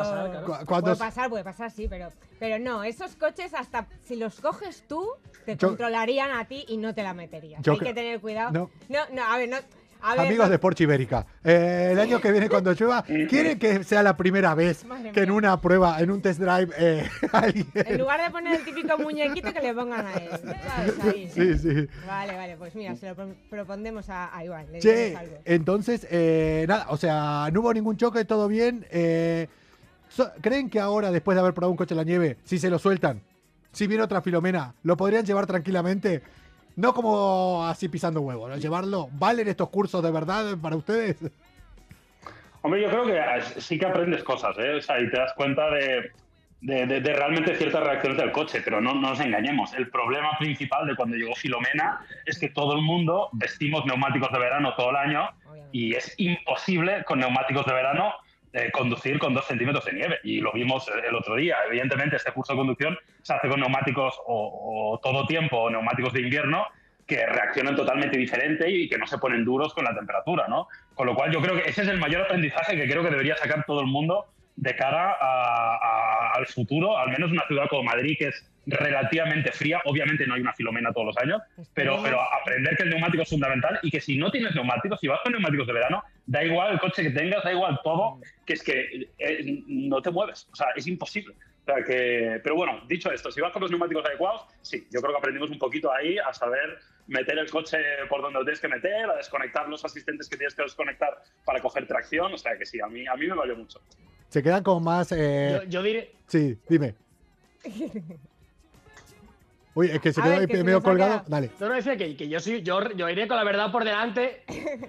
[0.67, 5.07] puede pasar, puede pasar, sí, pero, pero no, esos coches hasta si los coges tú,
[5.45, 7.67] te controlarían a ti y no te la meterías.
[7.67, 8.69] Hay que tener cuidado.
[8.89, 9.57] No, no, a ver, no
[10.03, 14.17] Amigos de Porsche Ibérica, eh, el año que viene cuando llueva, ¿quieren que sea la
[14.17, 17.67] primera vez que en una prueba, en un test drive, eh, alguien...
[17.73, 21.29] En lugar de poner el típico muñequito que le pongan a él.
[21.33, 21.87] Sí, sí.
[22.05, 23.15] Vale, vale, pues mira, se lo
[23.49, 24.65] propondemos a, a Iván.
[24.71, 25.37] Le algo.
[25.45, 28.85] entonces, eh, nada, o sea, no hubo ningún choque, todo bien.
[30.41, 32.77] ¿Creen que ahora, después de haber probado un coche en la nieve, si se lo
[32.77, 33.21] sueltan,
[33.71, 36.21] si viene otra filomena, lo podrían llevar tranquilamente?
[36.75, 38.57] No como así pisando huevos, ¿no?
[38.57, 39.09] llevarlo.
[39.13, 41.17] ¿Valen estos cursos de verdad para ustedes?
[42.61, 44.75] Hombre, yo creo que sí que aprendes cosas, ¿eh?
[44.75, 46.11] O sea, y te das cuenta de,
[46.61, 49.73] realmente ciertas reacciones del coche, pero no, nos engañemos.
[49.73, 54.39] El problema principal de cuando llegó Filomena es que todo el mundo vestimos neumáticos de
[54.39, 55.29] verano todo el año
[55.73, 58.13] y es imposible con neumáticos de verano
[58.71, 60.19] conducir con dos centímetros de nieve.
[60.23, 61.57] Y lo vimos el otro día.
[61.67, 66.21] Evidentemente, este curso de conducción se hace con neumáticos o, todo tiempo o neumáticos de
[66.21, 66.67] invierno
[67.07, 70.67] que reaccionan totalmente diferente y que no se ponen duros con la temperatura, ¿no?
[70.93, 73.35] Con lo cual yo creo que ese es el mayor aprendizaje que creo que debería
[73.35, 75.17] sacar todo el mundo de cara
[76.33, 79.81] al futuro, al menos una ciudad como Madrid, que es relativamente fría.
[79.85, 81.41] Obviamente no hay una filomena todos los años,
[81.73, 85.07] pero, pero aprender que el neumático es fundamental y que si no tienes neumáticos, si
[85.07, 88.53] vas con neumáticos de verano, da igual el coche que tengas, da igual todo, que
[88.53, 90.47] es que eh, no te mueves.
[90.51, 91.35] O sea, es imposible.
[91.61, 94.99] O sea que, pero bueno, dicho esto, si vas con los neumáticos adecuados, sí, yo
[94.99, 97.77] creo que aprendimos un poquito ahí a saber meter el coche
[98.09, 101.61] por donde lo tienes que meter, a desconectar los asistentes que tienes que desconectar para
[101.61, 102.33] coger tracción.
[102.33, 103.79] O sea que sí, a mí, a mí me valió mucho.
[104.27, 105.11] Se quedan como más.
[105.11, 105.61] Eh...
[105.63, 106.11] Yo, yo diré.
[106.27, 106.95] Sí, dime.
[109.75, 111.23] Uy, es que se quedó ahí medio colgado.
[111.27, 111.49] Dale.
[111.59, 114.43] No, no, decía que, que yo, soy, yo, yo iré con la verdad por delante,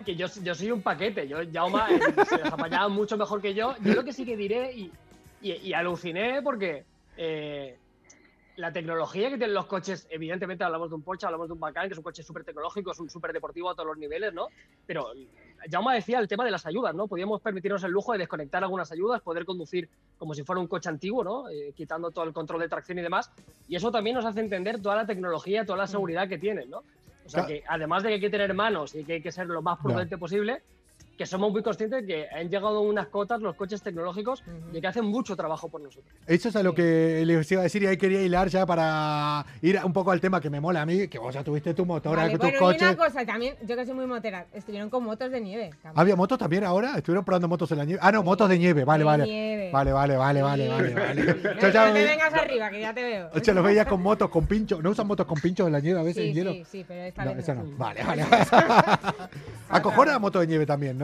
[0.05, 1.27] que yo, yo soy un paquete.
[1.27, 3.75] Yo, Jauma eh, se ha apañado mucho mejor que yo.
[3.81, 4.93] Yo lo que sí que diré, y,
[5.41, 6.85] y, aluciné porque
[7.17, 7.79] eh,
[8.57, 11.89] la tecnología que tienen los coches, evidentemente hablamos de un Porsche, hablamos de un Macan,
[11.89, 14.49] que es un coche súper tecnológico, es un súper deportivo a todos los niveles, ¿no?
[14.87, 15.13] Pero
[15.71, 17.07] Jauma decía el tema de las ayudas, ¿no?
[17.07, 19.89] Podíamos permitirnos el lujo de desconectar algunas ayudas, poder conducir
[20.19, 21.49] como si fuera un coche antiguo, ¿no?
[21.49, 23.31] Eh, quitando todo el control de tracción y demás.
[23.69, 26.83] Y eso también nos hace entender toda la tecnología, toda la seguridad que tienen, ¿no?
[27.27, 29.47] O sea, que además de que hay que tener manos y que hay que ser
[29.47, 30.63] lo más prudente posible,
[31.17, 34.43] que somos muy conscientes de que han llegado unas cotas los coches tecnológicos
[34.73, 36.13] y que hacen mucho trabajo por nosotros.
[36.27, 39.45] Eso es a lo que les iba a decir y ahí quería hilar ya para
[39.63, 41.85] ir un poco al tema que me mola a mí, que vos ya tuviste tu
[41.85, 42.79] motor, vale, tu bueno, coche.
[42.81, 45.71] Y una cosa, también, yo que soy muy motera, estuvieron con motos de nieve.
[45.95, 46.97] ¿Había motos también ahora?
[46.97, 48.01] ¿Estuvieron probando motos en la nieve?
[48.03, 49.71] Ah, no, motos de nieve, vale, vale.
[49.73, 51.25] Vale, vale, vale, vale, vale, vale.
[51.25, 53.31] No, no, te vengas arriba, que ya te veo.
[53.35, 54.81] O sea, los veías con motos, con pincho.
[54.83, 56.53] ¿No usan motos con pincho en la nieve a veces sí, en hielo?
[56.53, 57.65] Sí, sí, pero esta vez no.
[57.77, 58.25] Vale, vale.
[59.69, 61.04] Acojona la moto de nieve también, ¿no?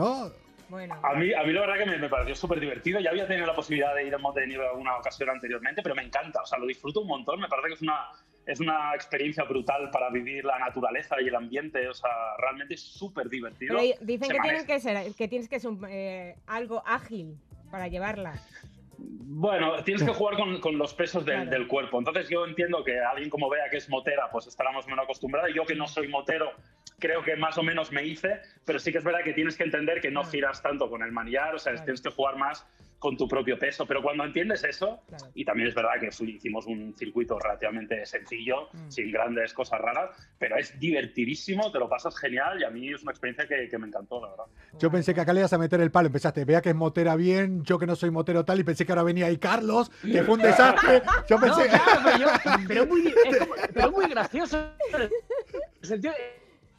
[1.03, 2.99] A, mí, a mí la verdad que me, pareció súper divertido.
[2.99, 5.95] Ya había tenido la posibilidad de ir en moto de nieve alguna ocasión anteriormente, pero
[5.95, 6.41] me encanta.
[6.41, 7.41] O sea, lo disfruto un montón.
[7.41, 8.09] Me parece que es una,
[8.45, 11.87] es una experiencia brutal para vivir la naturaleza y el ambiente.
[11.89, 13.77] O sea, realmente es súper divertido.
[14.01, 17.37] dicen que, tienen que, ser, que tienes que ser eh, algo ágil
[17.69, 18.41] para llevarla.
[19.33, 21.97] Bueno, tienes que jugar con, los pesos del, cuerpo.
[21.97, 25.49] Entonces yo entiendo que alguien como vea que es motera, pues estaremos menos acostumbrada.
[25.49, 26.51] Y yo que no soy motero,
[27.01, 29.63] creo que más o menos me hice, pero sí que es verdad que tienes que
[29.63, 32.65] entender que no giras tanto con el manillar, o sea, tienes que jugar más
[33.01, 33.87] con tu propio peso.
[33.87, 35.01] Pero cuando entiendes eso,
[35.33, 38.91] y también es verdad que hicimos un circuito relativamente sencillo, mm.
[38.91, 43.01] sin grandes cosas raras, pero es divertidísimo, te lo pasas genial y a mí es
[43.01, 44.45] una experiencia que, me encantó, la verdad.
[44.77, 47.15] Yo pensé que acá le ibas a meter el palo, empezaste, vea que es motera
[47.15, 50.21] bien, yo que no soy motero tal, y pensé que ahora venía ahí Carlos, que
[50.21, 51.01] fue un desastre.
[51.27, 51.71] Yo pensé.
[52.67, 54.75] pero, muy, es muy gracioso.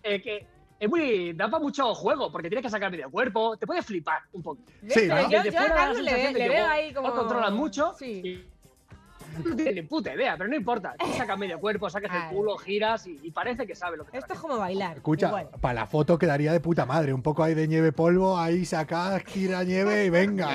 [0.02, 0.46] Eh, que
[0.78, 1.32] es muy.
[1.32, 4.62] da para mucho juego, porque tienes que sacar medio cuerpo, te puedes flipar un poco.
[4.88, 5.30] Sí, ¿no?
[5.30, 7.14] yo, yo a Carlos le, veo ahí como.
[7.14, 7.94] controlas mucho.
[7.98, 8.44] Sí
[9.44, 10.94] no tiene ni puta idea, pero no importa.
[10.98, 14.34] Tú sacas medio cuerpo, sacas el culo, giras y, parece que sabe lo que Esto
[14.34, 14.96] es como bailar.
[14.96, 15.30] Escucha,
[15.60, 17.12] para la foto quedaría de puta madre.
[17.12, 20.50] Un poco ahí de nieve polvo, ahí sacas, gira nieve y venga.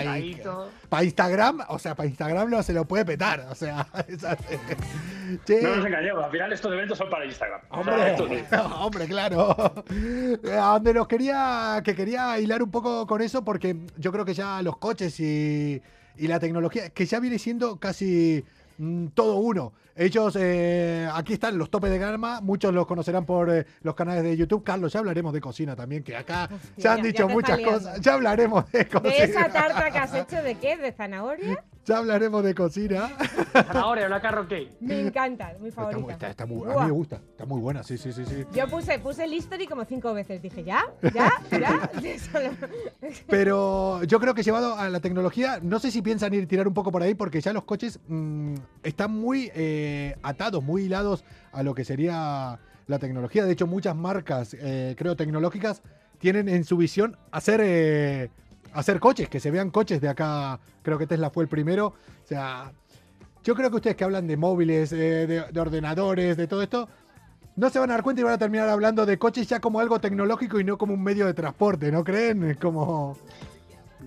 [0.90, 3.48] Para Instagram, o sea, para Instagram no se lo puede petar.
[3.50, 3.88] O sea,
[5.28, 7.62] No nos engañemos, al final estos eventos son para Instagram.
[7.70, 8.16] Hombre,
[8.76, 9.56] hombre, claro.
[9.58, 14.34] A donde nos quería, que quería hilar un poco con eso, porque yo creo que
[14.34, 15.82] ya los coches y,
[16.16, 18.46] y la tecnología, que ya viene siendo casi
[18.78, 19.74] mm, todo uno.
[19.96, 24.24] Ellos, eh, aquí están los topes de gama, muchos los conocerán por eh, los canales
[24.24, 24.64] de YouTube.
[24.64, 26.48] Carlos, ya hablaremos de cocina también, que acá
[26.78, 28.00] se han dicho muchas cosas.
[28.02, 29.12] Ya hablaremos de cocina.
[29.12, 30.78] ¿De esa tarta que has hecho de qué?
[30.78, 31.64] ¿De zanahoria?
[31.88, 33.10] Ya hablaremos de cocina.
[33.54, 34.72] Zanahoria, una carrot cake.
[34.82, 36.12] Me encanta, mi favorita.
[36.12, 38.26] está- está muy- a mí me gusta, está muy buena, sí, sí, sí.
[38.26, 38.44] sí.
[38.54, 40.42] Yo puse, puse el history como cinco veces.
[40.42, 40.84] Dije, ¿ya?
[41.14, 41.32] ¿Ya?
[41.50, 41.90] ¿Ya?
[43.28, 46.74] Pero yo creo que llevado a la tecnología, no sé si piensan ir tirar un
[46.74, 51.24] poco por ahí, porque ya los coches mm, están muy eh, atados, muy hilados
[51.54, 53.46] a lo que sería la tecnología.
[53.46, 55.82] De hecho, muchas marcas, eh, creo, tecnológicas,
[56.20, 58.30] tienen en su visión hacer, eh,
[58.74, 60.60] hacer coches, que se vean coches de acá.
[60.82, 61.88] Creo que Tesla fue el primero.
[61.88, 62.72] O sea,
[63.44, 66.88] yo creo que ustedes que hablan de móviles, eh, de, de ordenadores, de todo esto,
[67.56, 69.80] no se van a dar cuenta y van a terminar hablando de coches ya como
[69.80, 72.56] algo tecnológico y no como un medio de transporte, ¿no creen?
[72.62, 73.18] Como...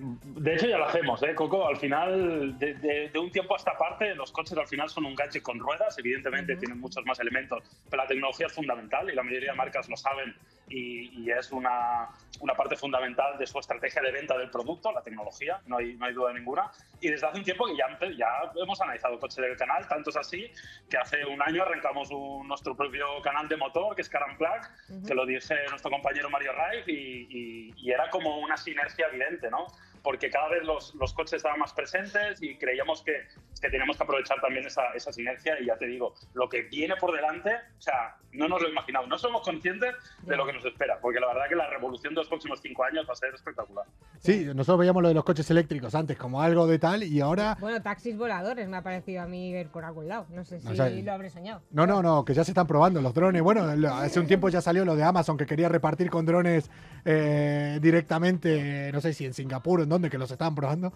[0.03, 1.67] De hecho, ya lo hacemos, ¿eh, Coco?
[1.67, 5.05] Al final, de, de- de un tiempo a esta parte, los coches al final son
[5.05, 9.13] un gadget con ruedas, evidentemente tienen muchos más elementos, pero la tecnología es fundamental y
[9.15, 10.35] la mayoría de marcas lo saben
[10.69, 12.07] y, y es una,
[12.39, 16.05] una parte fundamental de su estrategia de venta del producto, la tecnología, no hay, no
[16.05, 16.71] hay duda ninguna.
[16.99, 17.85] Y desde hace un tiempo que ya,
[18.17, 20.49] ya hemos analizado coches del canal, tanto es así
[20.89, 24.37] que hace un año arrancamos un- nuestro propio canal de motor, que es Car and
[24.37, 25.07] Plug, Ujú.
[25.07, 29.51] que lo dirige nuestro compañero Mario Raif y, y- y era como una sinergia evidente,
[29.51, 29.67] ¿no?
[30.03, 33.13] Porque cada vez los, los coches estaban más presentes y creíamos que,
[33.61, 36.95] que teníamos que aprovechar también esa, esa sinergia y ya te digo, lo que viene
[36.95, 39.93] por delante, o sea, no nos lo imaginamos, no somos conscientes
[40.23, 42.83] de lo que nos espera, porque la verdad que la revolución de los próximos cinco
[42.83, 43.85] años va a ser espectacular.
[44.19, 47.57] Sí, nosotros veíamos lo de los coches eléctricos antes como algo de tal y ahora...
[47.59, 50.25] Bueno, taxis voladores me ha parecido a mí ver por algún lado.
[50.29, 51.61] No sé si O sea, lo habré soñado.
[51.71, 53.41] No, no, no, que ya se están probando los drones.
[53.41, 56.69] Bueno, hace un tiempo ya salió lo de Amazon que quería repartir con drones
[57.05, 60.93] eh, directamente, no sé si en Singapur o en dónde, que los estaban probando.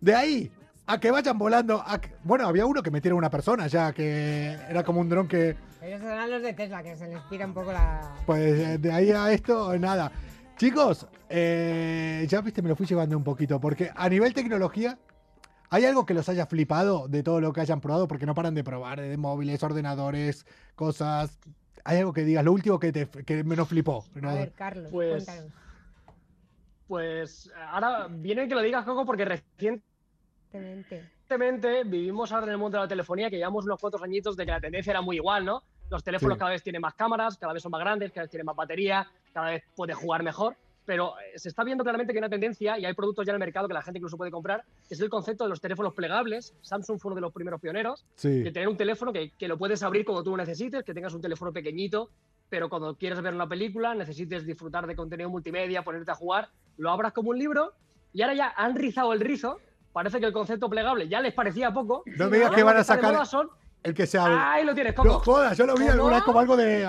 [0.00, 0.52] De ahí
[0.86, 1.82] a que vayan volando.
[1.84, 5.26] a que- bueno, había uno que metieron una persona ya, que era como un dron
[5.26, 8.14] que, Ellos serán los de Tesla, que se les tira un poco la...
[8.26, 10.12] pues eh, de ahí a esto, nada.
[10.56, 14.98] Chicos, eh, ya viste, me lo fui llevando un poquito, porque a nivel tecnología,
[15.70, 18.06] ¿hay algo que los haya flipado de todo lo que hayan probado?
[18.08, 21.38] Porque no paran de probar, de móviles, ordenadores, cosas.
[21.84, 22.44] ¿Hay algo que digas?
[22.44, 24.04] Lo último que, te, que menos flipó.
[24.14, 24.30] ¿no?
[24.30, 25.52] A ver, Carlos, Pues- cuéntanos.
[26.88, 31.10] Pues ahora viene que lo digas, Coco, porque Recientemente.
[31.28, 34.44] recientemente vivimos ahora en el mundo de la telefonía, que llevamos unos cuantos añitos de
[34.44, 35.62] que la tendencia era muy igual, ¿no?
[35.90, 36.38] Los teléfonos Sí.
[36.38, 39.06] cada vez tienen más cámaras, cada vez son más grandes, cada vez tienen más batería,
[39.32, 40.56] cada vez puedes jugar mejor.
[40.86, 43.36] Pero eh, se está viendo claramente que hay una tendencia y hay productos ya en
[43.36, 45.94] el mercado que la gente incluso puede comprar, que es el concepto de los teléfonos
[45.94, 46.54] plegables.
[46.60, 48.42] Samsung fue uno de los primeros pioneros Sí.
[48.42, 51.14] de tener un teléfono que, que lo puedes abrir cuando tú lo necesites, que tengas
[51.14, 52.10] un teléfono pequeñito,
[52.48, 56.90] pero cuando quieres ver una película, necesites disfrutar de contenido multimedia, ponerte a jugar, lo
[56.90, 57.72] abras como un libro
[58.12, 59.58] y ahora ya han rizado el rizo.
[59.92, 62.02] Parece que el concepto plegable ya les parecía poco.
[62.18, 63.48] No me digas que van a sacar son-
[63.82, 64.34] el que se abre.
[64.36, 65.08] Ahí lo tienes, Coco.
[65.08, 65.92] No jodas, yo lo vi ¿Cómo?
[65.92, 66.80] alguna vez como algo de.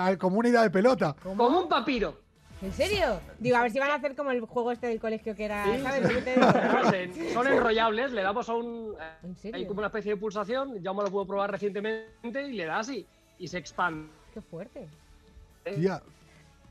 [0.48, 1.14] idea de pelota.
[1.22, 2.20] Como un papiro.
[2.62, 3.20] ¿En serio?
[3.38, 5.62] Digo, a ver si van a hacer como el juego este del colegio que era,
[5.66, 6.08] Sí, ¿sabes?
[6.08, 6.14] sí.
[6.14, 8.94] Que te- No sé, son enrollables, le damos a un.
[9.36, 9.56] serio?
[9.58, 12.88] Hay como una especie de pulsación, ya me lo puedo probar recientemente y le das
[12.88, 13.06] y,
[13.38, 14.08] y se expande.
[14.32, 14.88] Qué fuerte.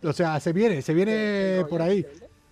[0.03, 2.05] O sea, se viene, se viene por ahí.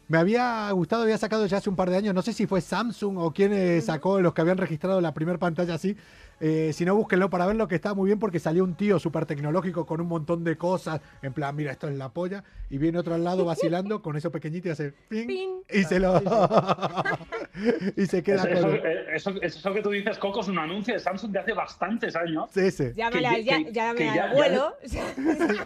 [0.08, 2.62] Me había gustado, había sacado ya hace un par de años, no sé si fue
[2.62, 5.96] Samsung o quién sacó los que habían registrado la primera pantalla así.
[6.40, 9.26] Eh, si no, búsquenlo para verlo, que está muy bien porque salió un tío súper
[9.26, 11.00] tecnológico con un montón de cosas.
[11.22, 12.44] En plan, mira, esto es la polla.
[12.70, 16.20] Y viene otro al lado vacilando con eso pequeñito y hace ping, y se lo.
[17.98, 18.76] y se queda Eso, con.
[18.76, 22.16] eso, eso- eso que tú dices, Coco, es un anuncio de Samsung de hace bastantes
[22.16, 22.50] años.
[22.52, 22.86] Sí, sí.
[22.96, 24.76] Llámale Que- ya, que- llámale que al ya- ya- abuelo.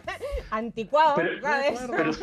[0.52, 1.80] Anticuado, Pero- ¿sabes?
[1.90, 2.20] Pero es,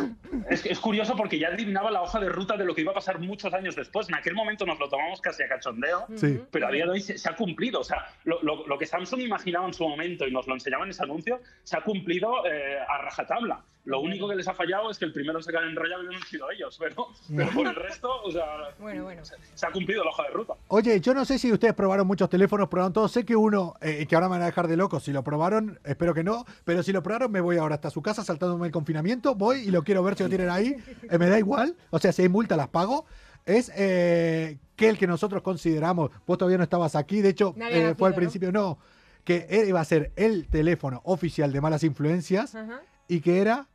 [0.51, 2.95] es- es curioso porque ya adivinaba la hoja de ruta de lo que iba a
[2.95, 4.09] pasar muchos años después.
[4.09, 6.41] En aquel momento nos lo tomamos casi a cachondeo, Sí.
[6.51, 7.81] pero a día de hoy se, se ha cumplido.
[7.81, 10.85] O sea, lo, lo- lo que Samsung imaginaba en su momento y nos lo enseñaba
[10.85, 13.63] en ese anuncio, se ha cumplido eh, a rajatabla.
[13.87, 16.51] Lo único que les ha fallado es que el primero en sacar enrollado han sido
[16.51, 17.07] ellos, pero,
[17.37, 19.23] pero por el resto, o sea, Bueno, bueno.
[19.27, 20.55] se, se ha cumplido la hoja de ruta.
[20.69, 23.13] Oye, yo no sé si ustedes probaron muchos teléfonos, probaron todos.
[23.13, 25.79] Sé que uno, eh, que ahora me van a dejar de loco, si lo probaron,
[25.85, 28.73] espero que no, pero si lo probaron, me voy ahora hasta su casa saltándome el
[28.73, 30.75] confinamiento, voy y lo quiero ver si lo tienen ahí.
[31.11, 33.05] Eh, me da igual, o sea, si hay multa, las pago.
[33.45, 37.67] Es eh, que el que nosotros consideramos, vos todavía no estabas aquí, de hecho, No
[37.67, 38.79] eh, nacido, fue al principio, no,
[39.25, 42.81] que iba a ser el teléfono oficial de malas influencias Ajá.
[43.09, 43.67] y que era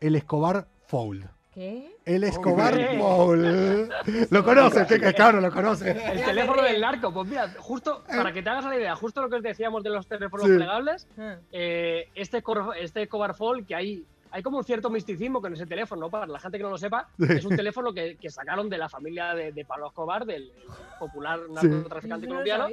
[0.00, 1.26] el Escobar Fold.
[1.52, 1.96] ¿Qué?
[2.04, 2.74] El Escobar.
[2.98, 3.90] Fold.
[4.30, 5.96] Lo conoces, que que claro, lo conoces.
[5.96, 9.28] El teléfono del narco, pues mira, justo para que te hagas la idea, justo lo
[9.28, 10.52] que os decíamos de los teléfonos Sí.
[10.56, 11.36] plegables, Ah.
[11.52, 12.42] eh, este,
[12.80, 16.10] este Escobar Fold, que hay, hay como un cierto misticismo con ese teléfono, ¿no?
[16.10, 18.88] Para la gente que no lo sepa, es un teléfono que, que sacaron de la
[18.88, 20.52] familia de, de Pablo Escobar, del el
[20.98, 22.68] popular narcotraficante lo colombiano.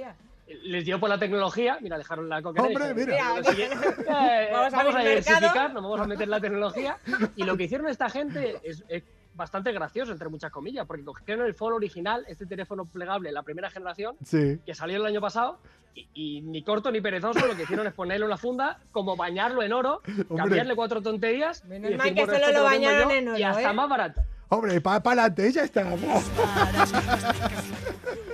[0.48, 2.62] les dio por la tecnología, mira, dejaron la coca.
[2.62, 3.16] Hombre, mira.
[3.46, 6.98] Eh, vamos a, vamos a diversificar, nos vamos a meter la tecnología.
[7.36, 9.04] Y lo que hicieron esta gente es, es
[9.36, 13.70] bastante gracioso, entre muchas comillas, porque cogieron el Fold original, este teléfono plegable, la primera
[13.70, 14.60] generación, Sí.
[14.66, 15.60] que salió el año pasado,
[15.94, 19.62] y, y ni corto ni perezoso, lo que hicieron es ponerle una funda, como bañarlo
[19.64, 20.02] en oro,
[20.36, 21.64] cambiarle cuatro tonterías.
[21.66, 23.74] Menos y mal que solo lo bañaron yo, en oro, Y hasta ¿eh?
[23.74, 24.22] más barato.
[24.50, 25.84] Hombre, para adelante, ella está.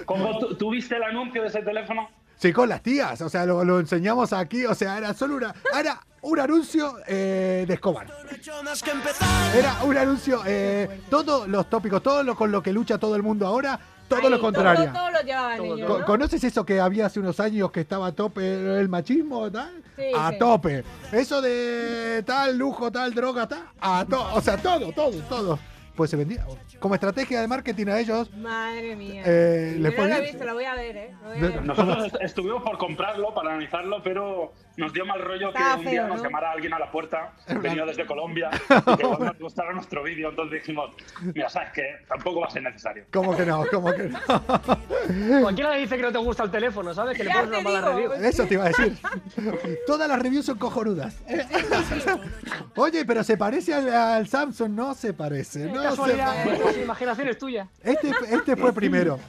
[0.06, 2.10] ¿Cómo, ¿tú, tú viste el anuncio de ese teléfono?
[2.42, 5.54] Sí, con las tías, o sea, lo, lo enseñamos aquí, o sea, era solo una,
[5.80, 8.08] era un anuncio eh, de Escobar.
[9.56, 13.22] Era un anuncio, eh, todos los tópicos, todo lo con lo que lucha todo el
[13.22, 14.86] mundo ahora, todo Ahí, lo contrario.
[14.86, 16.06] Todo, todo lo llevaban ellos, Co- ¿no?
[16.06, 19.72] ¿Conoces eso que había hace unos años que estaba a tope el machismo tal?
[19.96, 20.40] Sí, a sí.
[20.40, 20.84] tope.
[21.12, 25.60] Eso de tal lujo, tal droga, tal, a to- o sea, todo, todo, todo.
[25.96, 26.46] Pues se vendía.
[26.80, 29.24] Como estrategia de marketing a ellos, Madre mía.
[29.26, 31.16] Eh, Yo le no lo he visto, lo voy a ver, ¿eh?
[31.24, 31.66] Voy a ver.
[31.66, 35.86] Nosotros est- estuvimos por comprarlo, para analizarlo, pero nos dio mal rollo Estaba que un
[35.86, 36.24] día feo, nos ¿no?
[36.24, 40.30] llamara alguien a la puerta, venido desde Colombia, y que igual nos gustara nuestro vídeo.
[40.30, 40.92] Entonces dijimos,
[41.34, 43.06] mira, sabes que tampoco va a ser necesario.
[43.12, 43.64] ¿cómo que no?
[43.72, 44.20] ¿Cómo que no?
[45.42, 47.18] Cualquiera dice que no te gusta el teléfono, ¿sabes?
[47.18, 48.14] Que le pones una mala review.
[48.14, 48.98] Eso te iba a decir.
[49.88, 51.16] Todas las reviews son cojonudas.
[52.76, 55.66] Oye, pero se parece al, al Samsung, no se parece.
[55.66, 56.80] No se Casualidad, parece.
[56.80, 57.68] eh, imaginación es tuya.
[57.84, 59.20] Este, este fue primero.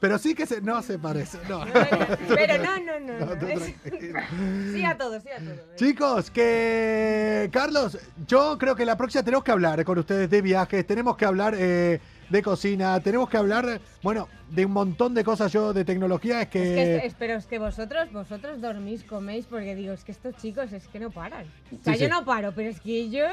[0.00, 1.38] Pero sí que se, no se parece.
[1.48, 1.64] No.
[2.28, 3.26] Pero no, no, no.
[3.26, 3.48] No, no.
[3.48, 3.74] Es-.
[4.74, 5.76] Sí a todo, sí a todo.
[5.76, 10.86] Chicos, que Carlos, yo creo que la próxima tenemos que hablar con ustedes de viajes,
[10.86, 15.52] tenemos que hablar eh, de cocina, tenemos que hablar, bueno, de un montón de cosas
[15.52, 16.42] yo de tecnología.
[16.42, 20.04] Es que, Es que, es- pero es que vosotros, vosotros dormís, coméis, porque digo, es
[20.04, 21.44] que estos chicos es que no paran.
[21.78, 22.10] O sea, Sí, yo sí.
[22.10, 23.32] no paro, pero es que ellos,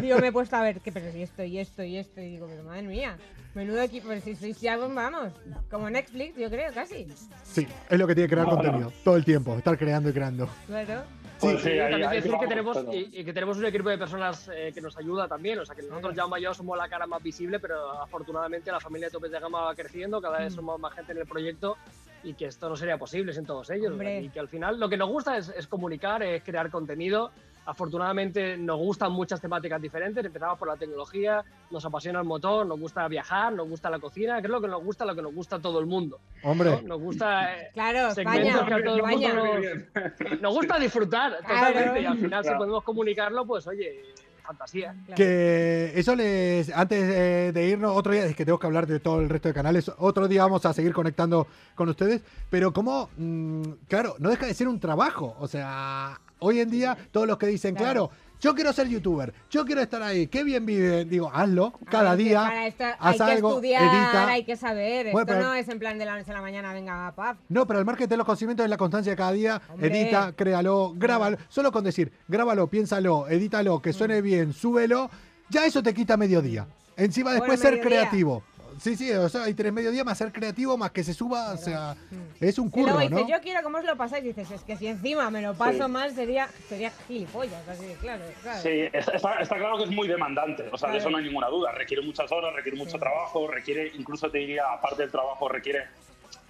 [0.00, 2.30] digo, me he puesto a ver, que pero si esto y esto y esto, y
[2.30, 3.16] digo, pero madre mía,
[3.54, 5.32] menudo equipo, pero si sois ya, vamos,
[5.70, 7.06] como Netflix, yo creo, casi.
[7.44, 10.48] sí, es lo que tiene que crear contenido todo el tiempo, estar creando y creando.
[10.66, 11.02] Claro.
[11.40, 13.88] Pues sí, Y ahí- también ahí decir que tenemos, y, y que tenemos un equipo
[13.90, 15.58] de personas eh, que nos ayuda también.
[15.58, 19.08] O sea, que nosotros ya yo somos la cara más visible, pero afortunadamente la familia
[19.08, 21.76] de Topes de Gama va creciendo, cada vez somos más gente en el proyecto
[22.22, 23.92] y que esto no sería posible sin todos ellos.
[23.92, 24.22] Hombre.
[24.22, 27.30] y que al final lo que nos gusta es, es comunicar, es crear contenido.
[27.66, 30.24] Afortunadamente nos gustan muchas temáticas diferentes.
[30.24, 34.40] Empezamos por la tecnología, nos apasiona el motor, nos gusta viajar, nos gusta la cocina,
[34.40, 36.20] que es lo que nos gusta, lo que nos gusta a todo el mundo.
[36.42, 36.50] ¿no?
[36.50, 40.30] Hombre, Nos gusta eh, Claro, segmentos España, que a todo el mundo España.
[40.30, 41.66] nos, nos gusta disfrutar Claro.
[41.68, 44.02] totalmente y al final si podemos comunicarlo, pues oye,
[44.42, 44.92] fantasía.
[45.06, 45.16] Claro.
[45.16, 46.70] que eso les.
[46.74, 49.48] Antes eh, de irnos, otro día, es que tengo que hablar de todo el resto
[49.48, 49.90] de canales.
[49.98, 52.22] Otro día vamos a seguir conectando con ustedes.
[52.50, 53.08] Pero, como.
[53.16, 55.34] mm, claro, no deja de ser un trabajo.
[55.40, 58.08] O sea, hoy en día, todos los que dicen, Claro.
[58.08, 58.24] claro.
[58.40, 61.08] Yo quiero ser youtuber, yo quiero estar ahí, qué bien viven.
[61.08, 62.40] Digo, hazlo cada Hay que- día.
[62.42, 64.28] Para esto hay que estudiar, edita.
[64.28, 65.12] hay que saber.
[65.12, 67.38] Bueno, esto pero- no es en plan de la noche a la mañana, venga, pap.
[67.48, 69.62] No, pero el marketing de los conocimientos es la constancia de cada día.
[69.70, 69.88] Hombre.
[70.02, 71.38] Edita, créalo, grábalo.
[71.48, 75.08] Solo con decir, grábalo, piénsalo, edítalo, que suene bien, súbelo.
[75.48, 76.66] Ya eso te quita mediodía.
[76.96, 78.00] Encima Bueno, después ser mediodía.
[78.02, 78.42] creativo.
[78.80, 81.56] Sí, sí, o sea, hay tres mediodía más ser creativo, más que se suba, o
[81.56, 81.96] sea,
[82.40, 83.28] es un Y luego curro, dices, ¿no?
[83.28, 84.24] yo quiero cómo os lo pasáis.
[84.24, 85.90] Dices, es que si encima me lo paso Sí.
[85.90, 88.24] mal sería, sería gilipollas, así de claro.
[88.42, 88.60] claro.
[88.62, 91.24] Sí, es- está, está claro que es muy demandante, o sea, de eso no hay
[91.24, 91.72] ninguna duda.
[91.72, 95.84] Requiere muchas horas, requiere mucho trabajo, requiere, incluso te diría, aparte del trabajo, requiere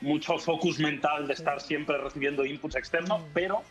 [0.01, 3.63] mucho focus mental de estar siempre recibiendo inputs externos, pero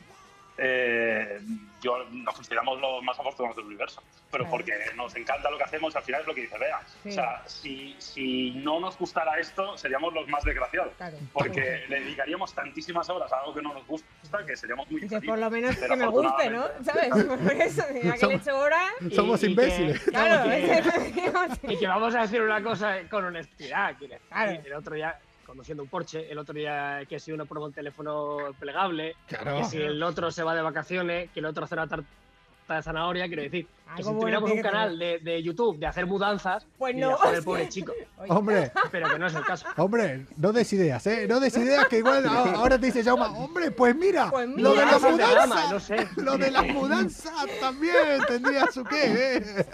[0.57, 1.39] eh,
[1.81, 4.01] yo nos consideramos los más afortunados del universo.
[4.31, 4.57] Pero Claro.
[4.57, 6.81] porque nos encanta lo que hacemos, al final es lo que dice Bea.
[7.03, 7.09] Sí.
[7.09, 10.93] O sea, si, si no nos gustara esto, seríamos los más desgraciados.
[10.97, 11.17] Claro.
[11.33, 14.07] Porque le dedicaríamos tantísimas horas a algo que no nos gusta
[14.47, 15.29] que seríamos muy infelices.
[15.29, 16.65] por lo menos que me guste, ¿no?
[16.83, 17.09] ¿Sabes?
[17.25, 18.91] Por eso, ya que le hecho horas.
[19.13, 20.01] Somos y que- imbéciles.
[20.09, 20.61] Claro, y
[21.67, 23.95] que- Y que vamos a decir una cosa con honestidad.
[23.97, 24.51] quiere decir, Claro.
[24.65, 25.19] El otro día,
[25.53, 29.59] conduciendo un Porsche, el otro día que si uno prueba un teléfono plegable, Claro.
[29.59, 32.07] que si el otro se va de vacaciones, que el otro hace una tarta
[32.67, 36.65] de zanahoria, quiere decir que si tuviéramos un canal de, de YouTube de hacer mudanzas,
[36.79, 37.15] Pues no.
[37.17, 37.91] "Joder, pobre chico.
[38.17, 39.67] Oye, Hombre, Pero que no es el caso.
[39.77, 41.27] hombre, no des ideas, ¿eh?
[41.27, 44.85] No des ideas que igual ahora te dice Jauma, hombre, pues mira, Pues lo de
[44.85, 46.07] la mudanza, gama, no sé.
[46.15, 47.93] lo de la mudanza también
[48.27, 49.65] tendría su qué, ¿eh?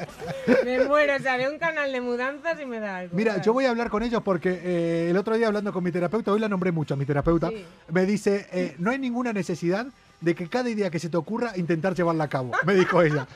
[0.65, 3.15] Me muero, o sea, de un canal de mudanzas y me da algo.
[3.15, 3.45] Mira, ¿sabes?
[3.45, 6.31] yo voy a hablar con ellos porque eh, el otro día hablando con mi terapeuta,
[6.31, 7.65] hoy la nombré mucho a mi terapeuta, Sí.
[7.89, 9.85] me dice, eh, no hay ninguna necesidad
[10.22, 13.28] de que cada idea que se te ocurra intentar llevarla a cabo, me dijo ella.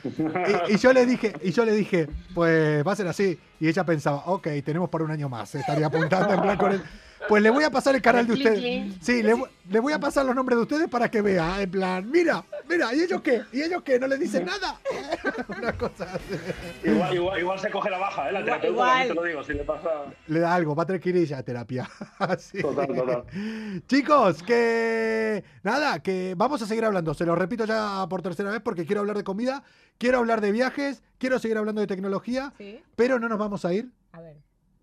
[0.67, 3.39] Y, y yo le dije, y yo le dije, pues va a ser así.
[3.59, 6.83] Y ella pensaba, ok, tenemos para un año más, estaría apuntando en plan con él.
[7.29, 8.95] Pues le voy a pasar el canal de ustedes.
[9.01, 11.71] Sí, le, voy- le voy a pasar los nombres de ustedes para que vea, en
[11.71, 13.41] plan, mira, Mira, ¿y ellos qué?
[13.51, 13.99] ¿Y ellos qué?
[13.99, 14.77] ¿No le dicen nada?
[15.57, 16.89] Una cosa así.
[16.89, 18.31] Igual, igual, igual se coge la baja, ¿eh?
[18.31, 19.07] La terapeuta igual.
[19.09, 19.89] te lo digo, si le pasa...
[20.27, 21.89] Le da algo, va a tener que ir ya a terapia.
[22.19, 22.61] Así.
[22.61, 23.23] Total, total.
[23.87, 27.13] Chicos, que nada, que vamos a seguir hablando.
[27.13, 29.63] Se lo repito ya por tercera vez porque quiero hablar de comida,
[29.97, 32.81] quiero hablar de viajes, quiero seguir hablando de tecnología, Sí.
[32.97, 34.35] pero no nos vamos a ir A ver.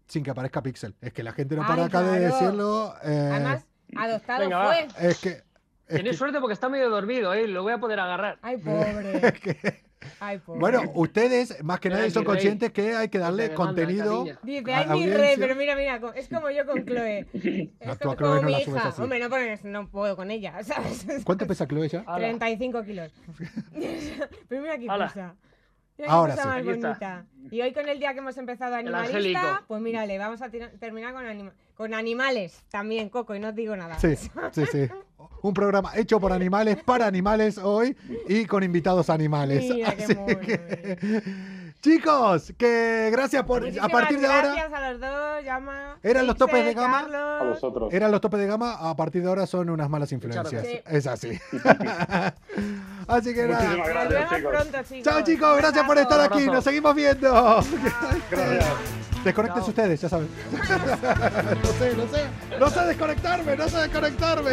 [0.06, 0.94] sin que aparezca Pixel.
[1.02, 2.94] Es que la gente no Ay, para acá de decirlo.
[3.04, 4.72] eh, Además, adoptado Venga, va.
[4.72, 5.08] fue.
[5.10, 5.28] es que.
[5.28, 5.44] es
[5.96, 7.46] Tienes que- suerte porque está medio dormido, ¿eh?
[7.46, 8.38] Lo voy a poder agarrar.
[8.40, 9.34] Ay, pobre.
[10.18, 10.60] Ay, pobre.
[10.60, 12.32] bueno, ustedes más que Era nadie son rey.
[12.32, 14.24] conscientes que hay que darle contenido.
[14.42, 17.26] Dice, ay, mi rey, pero mira, mira, es como yo con Chloe.
[17.84, 18.88] No, Es como, Chloe no mi hija.
[18.88, 19.02] así.
[19.02, 21.04] Hombre, no, porque no puedo con ella, ¿sabes?
[21.22, 22.00] ¿Cuánto pesa Chloe ya?
[22.06, 22.28] Ala.
[22.28, 23.12] 35 kilos.
[24.48, 25.34] pero mira qué Ala.
[26.08, 26.46] Ahora sí.
[26.48, 27.24] más bonita.
[27.50, 31.26] Y hoy con el día que hemos empezado animalista, pues mírale, vamos a terminar con,
[31.26, 33.98] anima- con animales también, Coco, y no os digo nada.
[33.98, 34.88] Sí, sí, sí.
[35.42, 37.96] Un programa hecho por animales, para animales hoy
[38.28, 39.62] y con invitados animales.
[39.68, 41.22] Mira qué mono, que-
[41.82, 43.62] Chicos, que gracias por...
[43.62, 44.52] A Muchísimas partir de ahora...
[44.52, 45.98] Gracias a los dos, llama.
[46.02, 47.00] Eran los topes de gama.
[47.00, 47.40] Carlos.
[47.40, 47.94] A vosotros.
[47.94, 50.62] Eran los topes de gama, a partir de ahora son unas malas influencias.
[50.86, 51.30] Es así.
[53.08, 53.62] así que nada.
[53.62, 54.52] Muchísimas Nos gracias, vemos chicos.
[54.52, 55.04] pronto, chicos.
[55.04, 56.46] Chao chicos, gracias por estar aquí.
[56.46, 57.32] Nos seguimos viendo.
[58.30, 58.66] Gracias.
[59.24, 60.28] Desconecten ustedes, ya saben.
[60.52, 62.24] no sé, no sé.
[62.58, 64.50] No sé desconectarme, no sé desconectarme.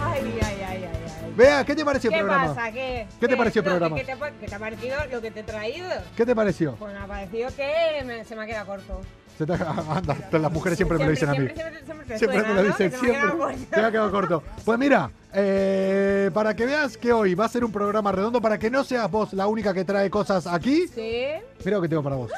[0.00, 0.91] Ay, ay, ay, ay.
[1.36, 2.54] Vea, ¿qué te pareció el ¿Qué programa?
[2.54, 2.72] pasa?
[2.72, 3.96] ¿Qué, ¿Qué te pareció el no, programa?
[3.96, 5.88] ¿qué te, pa- qué te ha parecido lo que te he traído?
[6.16, 6.74] ¿Qué te pareció?
[6.76, 9.00] Pues me ha parecido que me- se me ha quedado corto.
[9.38, 11.38] Se te- anda, las mujeres siempre, me lo dicen a mí.
[11.38, 13.30] Siempre, siempre, te suena, me lo dicen, siempre.
[13.70, 14.42] Se me ha quedado corto.
[14.64, 18.58] Pues mira, eh, para que veas que hoy va a ser un programa redondo, para
[18.58, 21.24] que no seas vos la única que trae cosas aquí, Sí,
[21.64, 22.30] mira lo que tengo para vos.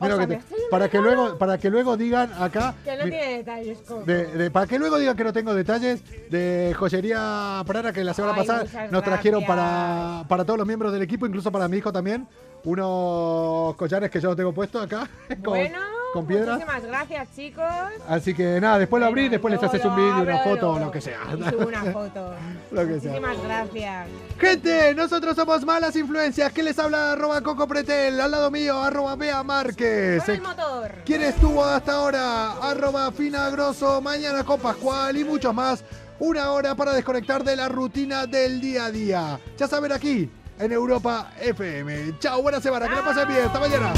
[0.00, 0.40] Mira que te-
[0.70, 2.74] para que luego, para que luego digan acá.
[2.84, 6.74] que no tiene detalles, de- de- para que luego digan que no tengo detalles de
[6.78, 11.02] joyería Prara que la semana Ay, pasada nos trajeron para, para todos los miembros del
[11.02, 12.26] equipo, incluso para mi hijo también,
[12.64, 15.08] unos collares que yo tengo puestos acá.
[15.38, 15.78] Bueno,
[16.12, 16.58] con piedras.
[16.58, 17.64] muchísimas gracias, chicos.
[18.08, 20.78] Así que nada, después lo abrí, Bueno, después les haces un vídeo, una foto o
[20.78, 21.20] lo que sea.
[21.32, 22.34] Una foto.
[22.70, 23.12] Lo que sea.
[23.12, 24.08] Muchísimas gracias.
[24.38, 26.52] Gente, nosotros somos Malas Influencias.
[26.52, 27.12] ¿Qué les habla?
[27.12, 28.20] Arroba Coco Pretel.
[28.20, 30.22] Al lado mío, arroba Bea Márquez.
[30.24, 30.92] Con el motor.
[31.04, 32.52] ¿Quién estuvo hasta ahora?
[32.62, 35.84] Arroba Fina Grosso, mañana con Pascual y muchos más.
[36.20, 39.40] Una hora para desconectar de la rutina del día a día.
[39.56, 42.18] Ya saben aquí, en Europa FM.
[42.18, 43.44] Chao, buena semana, que la pasen bien.
[43.46, 43.92] Hasta mañana.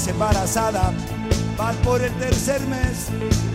[0.00, 0.92] Estás embarazada,
[1.58, 3.08] vas por el tercer mes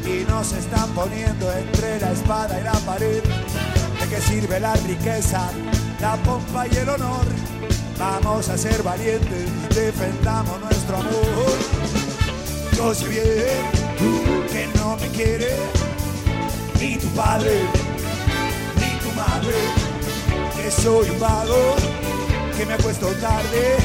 [0.06, 3.24] y nos están poniendo entre la espada y la pared.
[3.24, 5.50] ¿De qué sirve la riqueza,
[6.00, 7.26] la pompa y el honor?
[7.98, 11.58] Vamos a ser valientes, defendamos nuestro amor.
[12.78, 15.56] Yo sé bien que no me quiere
[16.80, 17.62] ni tu padre
[18.76, 19.56] ni tu madre,
[20.56, 21.76] que soy un vago,
[22.56, 23.78] que me acuesto tarde,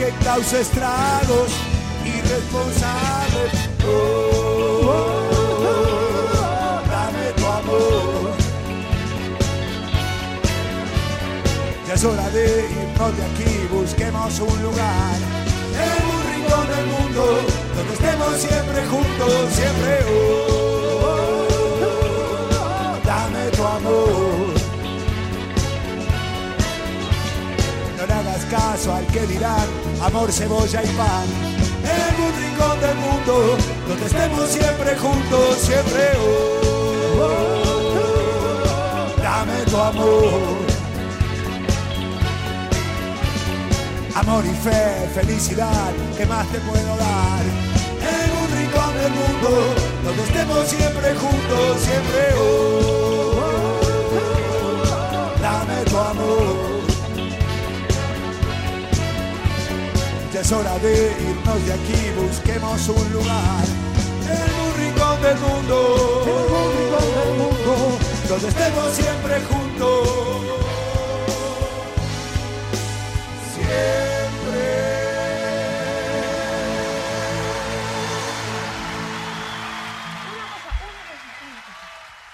[0.00, 1.75] que causa estragos
[2.06, 3.52] irresponsables.
[3.88, 4.92] Oh,
[6.88, 8.34] dame tu amor.
[11.86, 15.16] Ya es hora de irnos de aquí, busquemos un lugar
[15.76, 17.22] en un rincón del mundo
[17.76, 19.92] donde estemos siempre juntos, siempre.
[21.02, 21.46] Oh,
[23.04, 24.54] dame tu amor.
[27.98, 29.68] No le hagas caso al que dirán
[30.02, 31.55] amor, cebolla y pan.
[31.96, 33.56] En un rincón del mundo
[33.88, 36.04] donde estemos siempre juntos, siempre.
[36.20, 37.96] Oh, oh,
[39.22, 40.56] dame tu amor.
[44.14, 47.44] Amor y fe, felicidad, ¿qué más te puedo dar?
[48.00, 49.50] En un rincón del mundo
[50.04, 52.34] donde estemos siempre juntos, siempre.
[52.38, 53.36] Oh,
[55.40, 56.75] dame tu amor.
[60.36, 63.64] Ya es hora de irnos de aquí, busquemos un lugar
[64.28, 70.65] un rincón del mundo, en un rincón del mundo, donde estemos siempre juntos.